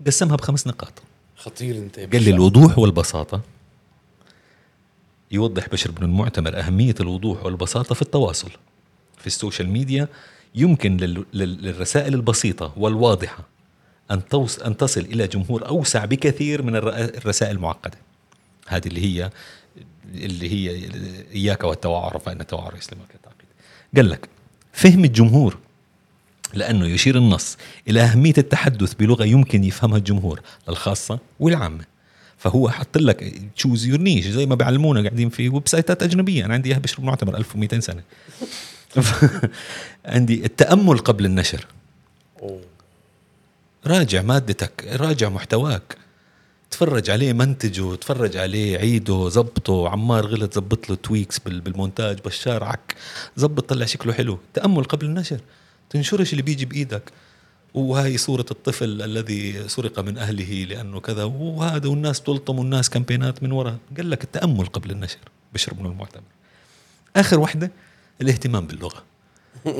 [0.07, 1.03] قسمها بخمس نقاط.
[1.37, 2.29] خطير أنت قال لي.
[2.31, 3.41] الوضوح والبساطة.
[5.31, 8.51] يوضح بشر بن المعتمر أهمية الوضوح والبساطة في التواصل.
[9.17, 10.07] في ال social media
[10.55, 13.43] يمكن لل- لل- للرسائل البسيطة والواضحة.
[14.11, 17.97] أن توص أن تصل إلى جمهور أوسع بكثير من الرسائل المعقدة.
[18.67, 19.29] هذه اللي هي
[20.15, 20.89] اللي هي
[21.33, 23.47] إياك والتوعر فإن التوعر يسلمك التعقيد
[23.95, 24.29] قال لك
[24.73, 25.57] فهم الجمهور
[26.53, 31.85] لأنه يشير النص إلى أهمية التحدث بلغة يمكن يفهمها الجمهور الخاصة والعامة.
[32.37, 36.45] فهو حط لك choose your niche زي ما بيعلمونا قاعدين في website ات أجنبية.
[36.45, 38.01] أنا عندي إياها بشر المعتمر 1200 سنة.
[40.05, 41.65] عندي التأمل قبل النشر.
[43.87, 45.97] راجع مادتك راجع محتواك.
[46.71, 52.63] تفرج عليه منتجه تفرج عليه عيده زبطه عمار غلط زبط له تويكس بال- بالمونتاج بشار
[52.63, 52.95] عك
[53.35, 54.39] زبط طلع شكله حلو.
[54.53, 55.39] تأمل قبل النشر.
[55.89, 57.11] تنشرش اللي بيجي بإيدك.
[57.73, 61.23] وهاي صورة الطفل الذي سرق من أهله لأنه كذا.
[61.23, 63.77] وهذا والناس تلطم والناس كامبينات من وراء.
[63.97, 65.17] قال لك التأمل قبل النشر.
[65.53, 66.23] بشر بن المعتمر.
[67.15, 67.71] آخر واحدة
[68.21, 69.03] الاهتمام باللغة.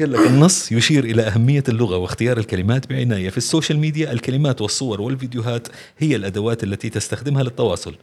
[0.00, 4.12] قال لك النص يشير إلى أهمية اللغة واختيار الكلمات بعناية في ال social media.
[4.12, 7.94] الكلمات والصور والفيديوهات هي الأدوات التي تستخدمها للتواصل.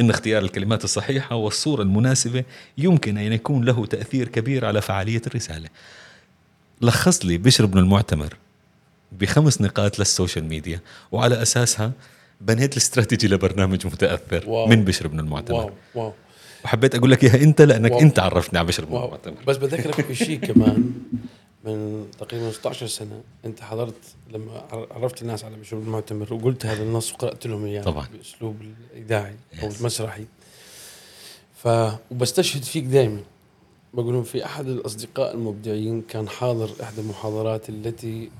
[0.00, 2.44] إن اختيار الكلمات الصحيحة والصورة المناسبة
[2.78, 5.68] يمكن أن يكون له تأثير كبير على فعالية الرسالة.
[6.82, 8.34] لخص لي بشر بن المعتمر
[9.12, 10.80] بخمس نقاط لل social media
[11.12, 11.92] وعلى أساسها
[12.40, 14.66] بنيت الاستراتيجي لبرنامج متأثر wow.
[14.66, 15.56] من بشر بن المعتمر.
[15.56, 16.12] wow wow.
[16.64, 18.00] وحبيت أقول لك إياها أنت لأنك واو.
[18.00, 20.92] أنت عرفتني على بشر واو المعتمر بس بذكرك بشيء كمان
[21.64, 23.94] من تقريبا 16 سنة أنت حضرت
[24.32, 28.06] لما عر- عرفت الناس على بشر المعتمر وقلت هذا النص وقرأت لهم إياه طبعاً.
[28.18, 28.56] بأسلوب
[28.94, 29.68] الإذاعي أو.
[29.80, 30.24] المسرحي
[31.56, 31.68] ف
[32.10, 33.20] وبستشهد فيك دائما
[33.94, 38.30] بقول لهم في أحد الأصدقاء المبدعين كان حاضر إحدى المحاضرات التي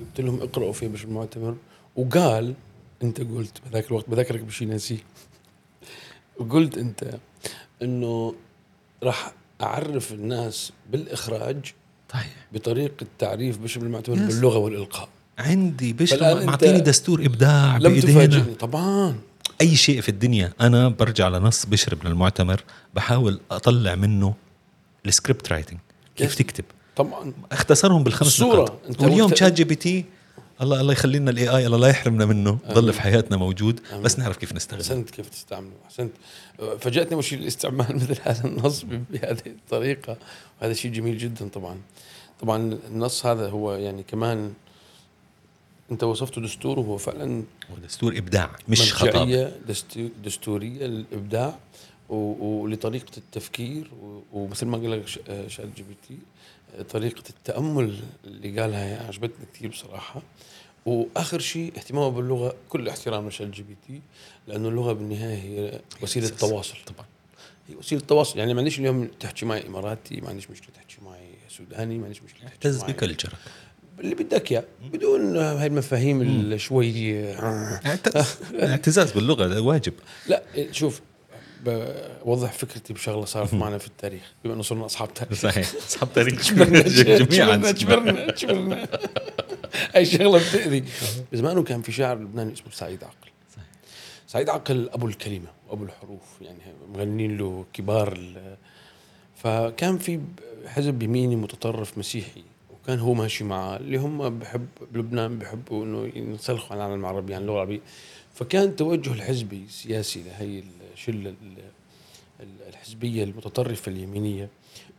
[0.00, 1.56] قلت لهم اقرأوا فيها بشر المعتمر
[1.96, 2.54] وقال
[3.02, 4.98] أنت قلت بذاك الوقت بذكرك بشيء ناسيه
[6.38, 7.14] وقلت أنت
[7.82, 8.34] إنه
[9.02, 11.56] راح أعرف الناس بالإخراج
[12.08, 12.22] طيب.
[12.52, 14.16] بطريقة تعريف بشر المعتمر.
[14.16, 15.08] باللغة والإلقاء.
[15.38, 18.12] عندي بشر معطيني دستور إبداع لم بإيدينا.
[18.26, 18.54] تفاجئني.
[18.54, 19.18] طبعا.
[19.60, 22.64] أي شيء في الدنيا أنا برجع لنص بشر بن المعتمر
[22.94, 24.34] بحاول أطلع منه
[25.06, 25.78] ال script writing.
[26.16, 26.34] كيف.
[26.34, 26.64] تكتب؟
[26.96, 27.32] طبعا.
[27.52, 28.62] اختصرهم بالخمس الصورة.
[28.62, 29.02] نقاط.
[29.02, 30.04] واليوم ChatGPT
[30.62, 32.58] الله الله يخلي لنا ال AI الله لا يحرمنا منه.
[32.68, 32.92] ضل آمين.
[32.92, 33.80] في حياتنا موجود.
[33.92, 34.02] آمين.
[34.02, 34.82] بس نعرف كيف نستخدمه.
[34.82, 35.72] أحسنت كيف تستعمله.
[35.84, 36.12] أحسنت.
[36.80, 40.16] فاجأتني أول شيء الاستعمال مثل هذا النص بهذه الطريقة.
[40.60, 41.80] وهذا شيء جميل جدا طبعا.
[42.40, 44.52] طبعا النص هذا هو يعني كمان
[45.90, 49.52] أنت وصفته دستور وهو فعلا هو دستور إبداع مش خطاب.
[50.24, 51.58] دستورية للإبداع
[52.08, 53.90] ولطريقة التفكير
[54.32, 56.18] ومثل ما قال لك آه، ChatGPT
[56.78, 60.22] آه، طريقة التأمل اللي قالها هي عجبتني كثير بصراحة.
[60.86, 64.00] وآخر شيء اهتمامه باللغة كل احترام ل ChatGPT
[64.46, 66.40] لأنه اللغة بالنهاية هي وسيلة أساس.
[66.40, 67.06] تواصل طبعا.
[67.68, 71.28] هي وسيلة تواصل يعني ما عنديش اليوم تحكي معي إماراتي ما عنديش مشكلة تحكي معي
[71.48, 73.32] سوداني ما عنديش مشكلة تحكي معي ب culture ك
[74.00, 74.64] اللي بدك إياه.
[74.92, 79.92] بدون هاي المفاهيم شوي اعتز الاعتزاز باللغة واجب.
[80.26, 81.00] لا شوف
[81.64, 85.38] بوضح فكرتي بشغلة صارت معنا في التاريخ بما إنه صرنا أصحاب تاريخ.
[85.38, 85.72] صحيح.
[85.88, 86.52] أصحاب تاريخ.
[86.54, 87.56] جميعا.
[87.56, 88.88] جبرنا جبرنا
[89.98, 90.84] هاي شغلة بتأذي.
[91.32, 93.28] بزمانه كان في شاعر لبناني اسمه سعيد عقل.
[93.54, 93.66] صحيح.
[94.26, 96.58] سعيد عقل أبو الكلمة وابو الحروف يعني
[96.94, 98.18] مغنين له كبار
[99.36, 100.20] فكان في
[100.66, 102.42] حزب يميني متطرف مسيحي
[102.74, 107.42] وكان هو ماشي معاه اللي هم بحب بلبنان بحبوا إنه ينسلخوا عن العالم العربي عن
[107.42, 107.80] اللغة العربية.
[108.34, 110.62] فكان توجه الحزبي السياسي لهي
[110.94, 111.34] الشلة ال-
[112.40, 114.48] ال- الحزبية المتطرفة اليمينية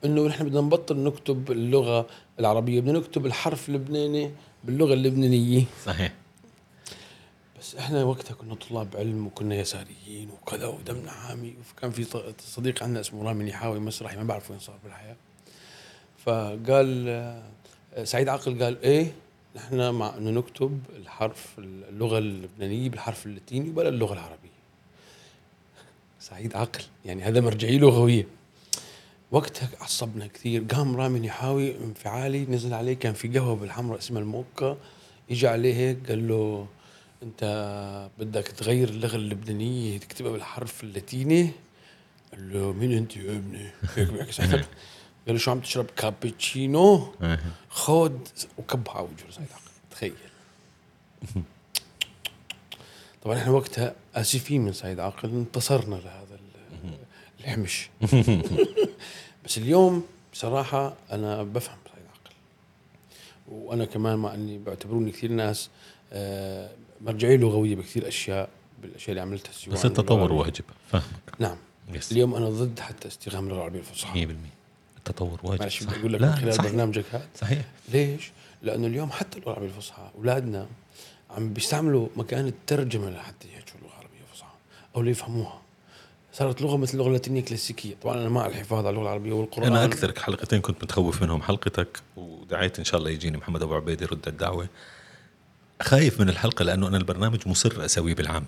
[0.05, 2.07] إنه نحن بدنا نبطل نكتب اللغة
[2.39, 4.31] العربية بدنا نكتب الحرف اللبناني
[4.63, 5.63] باللغة اللبنانية.
[5.85, 6.13] صحيح.
[7.59, 12.05] بس إحنا وقتها كنا طلاب علم وكنا يساريين وكذا ودمنا حامي وكان في
[12.39, 15.15] صديق عندنا اسمه رامي نحاوي مسرحي ما بعرف وين صار بالحياة.
[16.25, 17.43] فقال
[18.03, 19.13] سعيد عقل قال إيه
[19.55, 24.49] نحن مع إنه نكتب الحرف اللغة اللبنانية بالحرف اللاتيني وبلا اللغة العربية.
[26.19, 28.27] سعيد عقل يعني هذا مرجعية لغوية.
[29.31, 30.63] وقتها عصبنا كثير.
[30.63, 34.77] قام رامي نحاوي انفعالي نزل عليه كان في قهوة بالحمراء اسمها الموكا.
[35.31, 36.67] اجى عليه هيك قال له
[37.23, 41.51] أنت بدك تغير اللغة اللبنانية تكتبها بالحرف اللاتيني؟
[42.31, 44.67] قال له مين أنت يا ابني؟ هيك بيحكي ساعتها
[45.25, 47.13] قال له شو عم تشرب؟ كابتشينو؟
[47.69, 49.47] خود وكبها على وجهه
[49.91, 50.13] تخيل.
[53.23, 56.28] طبعا إحنا وقتها آسفين من سيد عاقل انتصرنا لهذا.
[57.39, 57.89] ال- الحمش
[59.45, 62.35] بس اليوم بصراحه أنا بفهم سيد عاقل
[63.51, 65.69] وأنا كمان مع إني بعتبروني كثير ناس
[66.13, 66.69] آه،
[67.01, 68.49] مرجعيه لغويه بكثير أشياء
[68.81, 70.63] بالأشياء اللي عملتها سواء بس التطور واجب.
[70.91, 71.03] فاهمك.
[71.39, 71.57] نعم.
[71.93, 74.27] يس 100% اليوم أنا ضد حتى استخدام اللغة العربية الفصحى.
[74.97, 75.61] التطور واجب.
[75.61, 75.83] معلش.
[75.83, 76.71] بدي أقول لك من خلال صحيح.
[76.71, 77.61] برنامجك هذا صحيح.
[77.93, 78.31] ليش؟
[78.63, 80.67] لأنه اليوم حتى اللغة العربية الفصحى أولادنا
[81.29, 84.49] عم بيستعملوا مكان الترجمة لحتى يحكوا اللغة العربيه الفصحى
[84.95, 85.61] أو ليفهموها
[86.39, 87.95] صارت لغة مثل اللغة اللاتينية كلاسيكية.
[88.01, 89.67] طبعا أنا مع الحفاظ على اللغة العربية والقرآن.
[89.67, 94.01] أنا أكثر حلقتين كنت متخوف منهم حلقتك ودعيت إن شاء الله يجيني محمد أبو عبيد
[94.01, 94.67] يرد الدعوة.
[95.81, 98.45] خايف من الحلقة لأنه أنا البرنامج مصر أسويه بالعامي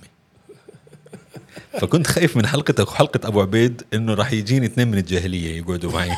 [1.79, 6.11] فكنت خايف من حلقتك وحلقة أبو عبيد إنه راح يجيني اثنين من الجاهلية يقعدوا معي.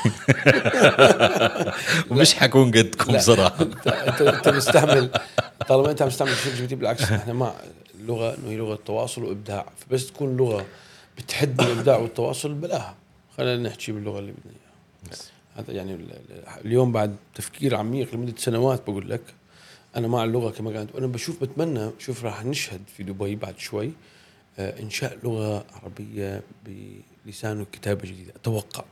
[2.10, 3.20] ومش حكون قدكم.
[3.20, 3.68] صراحة.
[4.38, 5.10] انت مستعمل
[5.68, 7.54] طالما أنت عم تستعمل ChatGPT بالعكس إحنا مع
[8.00, 9.66] اللغة إنه هي لغة تواصل وإبداع.
[9.78, 10.66] فبس تكون لغة
[11.17, 12.95] بتحد الإبداع والتواصل بلاها
[13.38, 15.17] خلينا نحكي باللغة اللي بدنا إياها.
[15.56, 19.21] هذا يعني ال- ال- اليوم بعد تفكير عميق لمدة سنوات بقول لك
[19.95, 23.91] أنا مع اللغة كما كانت وأنا بشوف بتمنى شوف راح نشهد في دبي بعد شوي
[24.60, 26.41] آه، إنشاء لغة عربية
[27.26, 28.34] بلسان وكتابة جديدة.
[28.36, 28.84] أتوقع.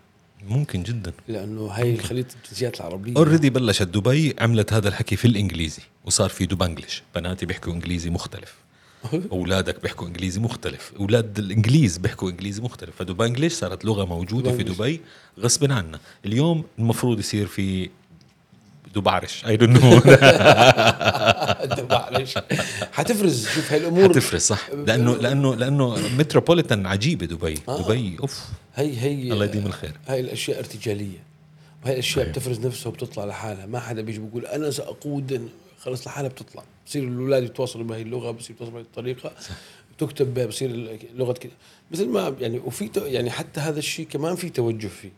[0.47, 1.13] ممكن جدا.
[1.27, 3.13] لأنه هاي خليط الجنسيات العربية.
[3.17, 8.55] already بلشت دبي عملت هذا الحكي في الإنجليزي وصار في دبنجلش بناتي بيحكوا إنجليزي مختلف.
[9.32, 10.92] اولادك بيحكوا إنجليزي مختلف.
[11.00, 12.96] أولاد الإنجليز بيحكوا إنجليزي مختلف.
[13.00, 14.64] فدبنجلش صارت لغة موجودة في.
[14.64, 15.02] دبي
[15.40, 16.00] غصب عنا.
[16.26, 17.90] اليوم المفروض يصير في
[18.96, 19.46] دبعرش.
[19.45, 20.02] I don't know
[21.90, 22.38] معلش
[22.92, 23.48] حتفرز.
[23.48, 24.70] شوف هاي الأمور حتفرز صح.
[24.70, 27.60] لأنه لأنه لأنه metropolitan عجيبة دبي.
[27.68, 27.82] آه.
[27.82, 28.46] دبي أوف.
[28.76, 29.94] هي هي الله يديم الخير.
[30.08, 31.24] هاي الأشياء ارتجالية.
[31.86, 32.38] وهي الأشياء صحيح.
[32.38, 33.66] بتفرز نفسها وبتطلع لحالها.
[33.66, 35.50] ما حدا بيجي بيقول أنا ساقود
[35.82, 36.63] خلص لحالها بتطلع.
[36.88, 39.32] بصير الاولاد يتواصلوا بهي اللغة بصير يتواصلوا بهي الطريقة.
[39.98, 41.52] تكتب بصير لغة كده.
[41.91, 45.12] مثل ما يعني وفي يعني حتى هذا الشيء كمان في توجه فيه.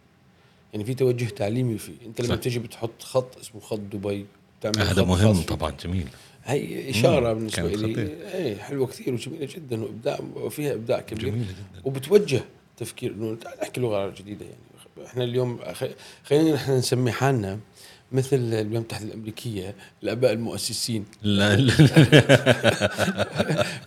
[0.74, 1.94] يعني في توجه تعليمي فيه.
[2.06, 2.36] انت لما.
[2.36, 4.26] بتيجي بتحط خط اسمه خط دبي
[4.60, 5.42] بتعمل هذا مهم.
[5.42, 6.08] طبعا جميل.
[6.44, 7.40] هي إشارة مم.
[7.40, 8.34] بالنسبة لي.
[8.34, 11.30] اي حلوة كثير وجميلة جدا وابداع وفيها إبداع كبير.
[11.30, 11.82] جميله جدا.
[11.86, 12.42] وبتوجه
[12.78, 15.06] تفكير إنه تعال نحكي لغة جديدة يعني.
[15.06, 15.60] إحنا اليوم
[16.24, 17.60] خلينا نحن نسمي حالنا
[18.14, 21.06] مثل الولايات المتحده الأمريكية الآباء المؤسسين.
[21.24, 21.74] لا لا.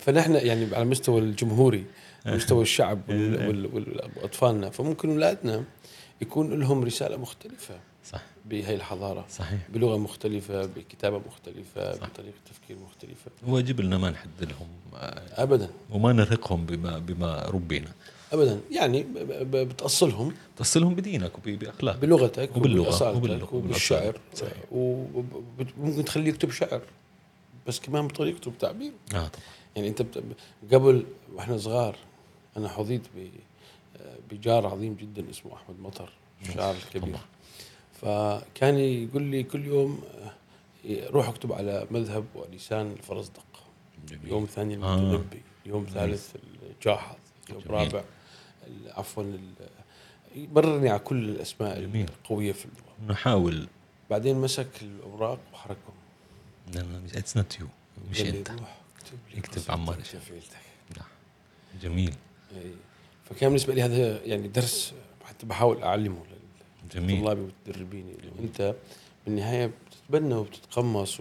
[0.04, 1.84] فنحن يعني على مستوى الجمهوري
[2.26, 3.48] مستوى الشعب إيه.
[3.48, 5.64] وال- وأطفالنا فممكن أولادنا
[6.22, 7.74] يكون لهم رسالة مختلفة
[8.12, 8.22] صح.
[8.46, 9.58] بهي الحضارة صحيح.
[9.74, 13.30] بلغة مختلفة بكتابة مختلفة بطريقة تفكير مختلفة.
[13.46, 15.68] واجب لنا ما نحد لهم آه، ابدا.
[15.90, 17.88] وما نرهقهم بما بما ربينا.
[18.32, 18.60] ابدا.
[18.70, 19.06] يعني
[19.42, 20.34] بتأصلهم.
[20.56, 24.20] تصلهم بدينك وباخلاقك بلغتك وباللغة، وبأصالتك وباللغة، وبالشعر.
[24.72, 26.82] وممكن تخليه يكتب شعر
[27.66, 29.30] بس كمان بطريقته بتعبيره آه طبعا.
[29.76, 30.22] يعني أنت بت...
[30.72, 31.96] قبل وإحنا صغار
[32.56, 33.28] أنا حظيت ب...
[34.30, 36.12] بجار عظيم جدا اسمه أحمد مطر
[36.42, 37.24] الشاعر الكبير طبعا.
[38.02, 40.02] فكان يقول لي كل يوم
[40.88, 43.46] آه، روح اكتب على مذهب ولسان الفرزدق.
[44.08, 44.28] جميل.
[44.28, 44.94] يوم ثاني آه.
[44.94, 46.36] المتنبي يوم ثالث
[46.70, 47.16] الجاحظ.
[47.50, 47.70] يوم جميل.
[47.74, 48.04] رابع.
[48.66, 49.24] ال- عفوا
[50.36, 52.08] مرني على كل الأسماء جميل.
[52.08, 53.68] القوية في اللغة نحاول.
[54.10, 55.94] بعدين مسك الأوراق وحركهم.
[57.14, 57.66] it's not you
[58.10, 58.50] مش أنت.
[59.36, 60.56] اكتب عمار شفيلتك.
[60.96, 61.06] نعم.
[61.82, 62.14] جميل.
[62.56, 62.72] إي.
[63.30, 66.22] فكان بالنسبة لي هذا يعني درس حتى بحاول أعلمه
[66.94, 67.20] جميل.
[67.20, 68.08] لطلابي والمدربين.
[68.08, 68.74] انه أنت
[69.26, 71.20] بالنهاية بتتبنى وبتتقمص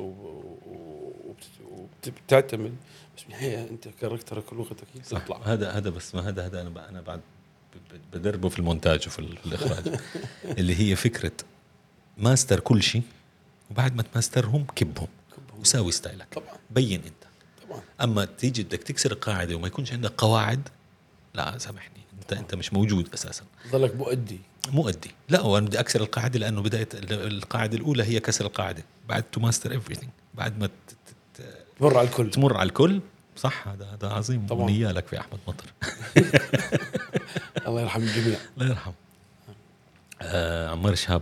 [2.07, 2.75] وبتعتمد
[3.17, 5.17] بس بالنهاية أنت character ك ولغتك هي صح.
[5.19, 7.21] بتطلع هذا هذا بس ما هذا هذا أنا أنا بعد
[8.13, 9.99] بدربه في المونتاج وفي ال- في الإخراج.
[10.59, 11.31] اللي هي فكرة
[12.17, 13.01] ماستر كل شيء
[13.71, 15.07] وبعد ما تماسترهم كبهم.
[15.59, 16.27] وساوي style ك.
[16.33, 16.55] طبعا.
[16.71, 17.23] بين أنت.
[17.67, 17.81] طبعا.
[18.01, 20.69] أما تيجي بدك تكسر القاعده وما يكونش عندك قواعد
[21.33, 21.95] لا سامحني.
[22.21, 23.43] انت أنت مش موجود أساسا.
[23.71, 24.39] ضلك مؤدي.
[24.73, 28.83] مؤدي لا وأنا بدي أكسر القاعدة لأنه بدايه ال- القاعدة الأولى هي كسر القاعدة.
[29.09, 30.07] بعد to master everything.
[30.33, 32.31] بعد ما ت- ت- ت- تمر على الكل.
[32.31, 33.01] تمر على الكل.
[33.37, 34.47] صح هذا هذا عظيم.
[34.47, 34.63] طبعاً.
[34.63, 35.65] ونيالك في أحمد مطر.
[37.67, 38.37] الله يرحم الجميع.
[38.57, 38.93] الله يرحمه
[40.21, 41.21] آه عمار شهاب.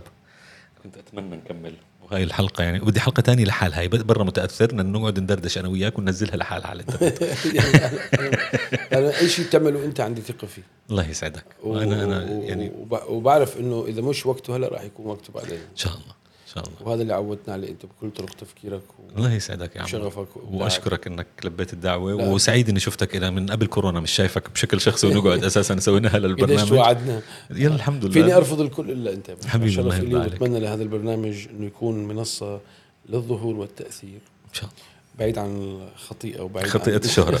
[0.84, 1.74] كنت أتمنى نكمل.
[2.02, 3.80] وهاي الحلقة يعني بدي حلقة تانية لحالها.
[3.80, 7.22] هي برا متاثرنا انه نقعد ندردش أنا وياك وننزلها لحالها على الإنترنت.
[8.92, 10.62] أنا أي شيء بتعمله أنت عندي ثقة فيه.
[10.90, 11.44] الله يسعدك.
[11.62, 15.58] وأنا أنا يعني وب- وبعرف إنه إذا مش وقته هلا راح يكون وقته بعدين.
[15.58, 16.14] إن شاء الله.
[16.54, 16.88] شاء الله.
[16.88, 18.82] وهذا اللي عودتنا عليه أنت بكل طرق تفكيرك
[19.16, 20.28] الله يسعدك يا عم وإبداعك.
[20.50, 22.12] وأشكرك إنك لبيت الدعوة.
[22.12, 22.28] لا.
[22.28, 24.00] وسعيد إني شفتك إلى من قبل كورونا.
[24.00, 28.12] مش شايفك بشكل شخصي ونقعد أساسا سويناها قديش للبرنامج توعدنا يلا الحمد لله.
[28.14, 29.46] فيني أرفض الكل إلا أنت.
[29.46, 30.32] حبيبي، الله يرضى عليك.
[30.32, 32.60] وبتمنى لهذا البرنامج إنه يكون منصة
[33.08, 34.20] للظهور والتأثير.
[34.48, 34.82] إن شاء الله.
[35.18, 37.40] بعيد عن الخطيئة وبعيد خطيئة عن الشهرة.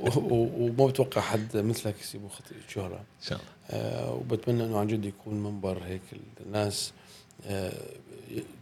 [0.04, 2.94] و- و- وما بتوقع حد مثلك يسيبه خطيئة شهرة.
[2.96, 3.80] إن شاء الله.
[3.82, 6.00] آه وبتمنى إنه عن جد يكون منبر هيك
[6.46, 6.92] الناس.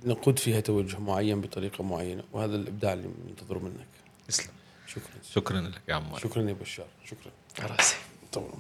[0.05, 3.87] نقود فيها توجه معين بطريقة معينة وهذا الإبداع اللي بننتظره منك.
[4.29, 4.53] تسلم
[4.87, 5.05] شكرا.
[5.35, 6.21] شكرا لك يا عمار.
[6.21, 6.87] شكرا يا بشار.
[7.05, 7.33] شكرا.
[7.71, 7.97] رأسي.
[8.33, 8.53] طبعا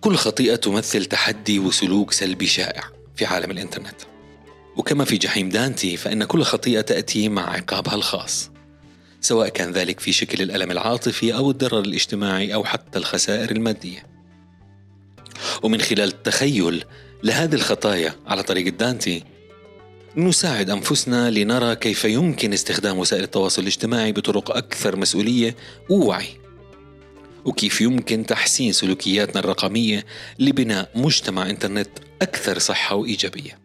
[0.00, 2.84] كل خطيئة تمثل تحدي وسلوك سلبي شائع
[3.16, 4.00] في عالم الإنترنت.
[4.76, 8.50] وكما في جحيم دانتي فإن كل خطيئة تأتي مع عقابها الخاص.
[9.20, 14.15] سواء كان ذلك في شكل الألم العاطفي أو الضرر الاجتماعي أو حتى الخسائر المادية.
[15.66, 16.84] ومن خلال التخيل
[17.22, 19.24] لهذه الخطايا على طريقة دانتي
[20.16, 25.56] نساعد أنفسنا لنرى كيف يمكن استخدام وسائل التواصل الاجتماعي بطرق أكثر مسؤولية
[25.90, 26.28] ووعي
[27.44, 30.04] وكيف يمكن تحسين سلوكياتنا الرقمية
[30.38, 31.90] لبناء مجتمع إنترنت
[32.22, 33.58] أكثر صحة وإيجابية.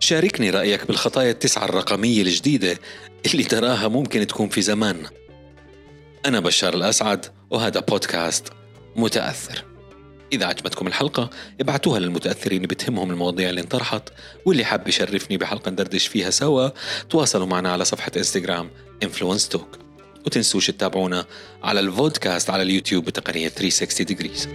[0.00, 2.78] شاركني رأيك بالخطايا التسعة الرقمية الجديدة
[3.26, 5.10] اللي تراها ممكن تكون في زماننا
[6.26, 8.44] أنا بشار الأسعد وهذا بودكاست
[8.96, 9.75] متأثر.
[10.32, 14.02] إذا عجبتكم الحلقة ابعتوها للمتأثرين بتهمهم المواضيع اللي انطرحت
[14.46, 16.68] واللي حاب يشرفني بحلقة ندردش فيها سوا
[17.10, 18.70] تواصلوا معنا على صفحة انستغرام
[19.02, 19.78] انفلونس توك
[20.26, 21.26] وتنسوش تتابعونا
[21.62, 24.48] على البودكاست على اليوتيوب بتقنية 360 degrees.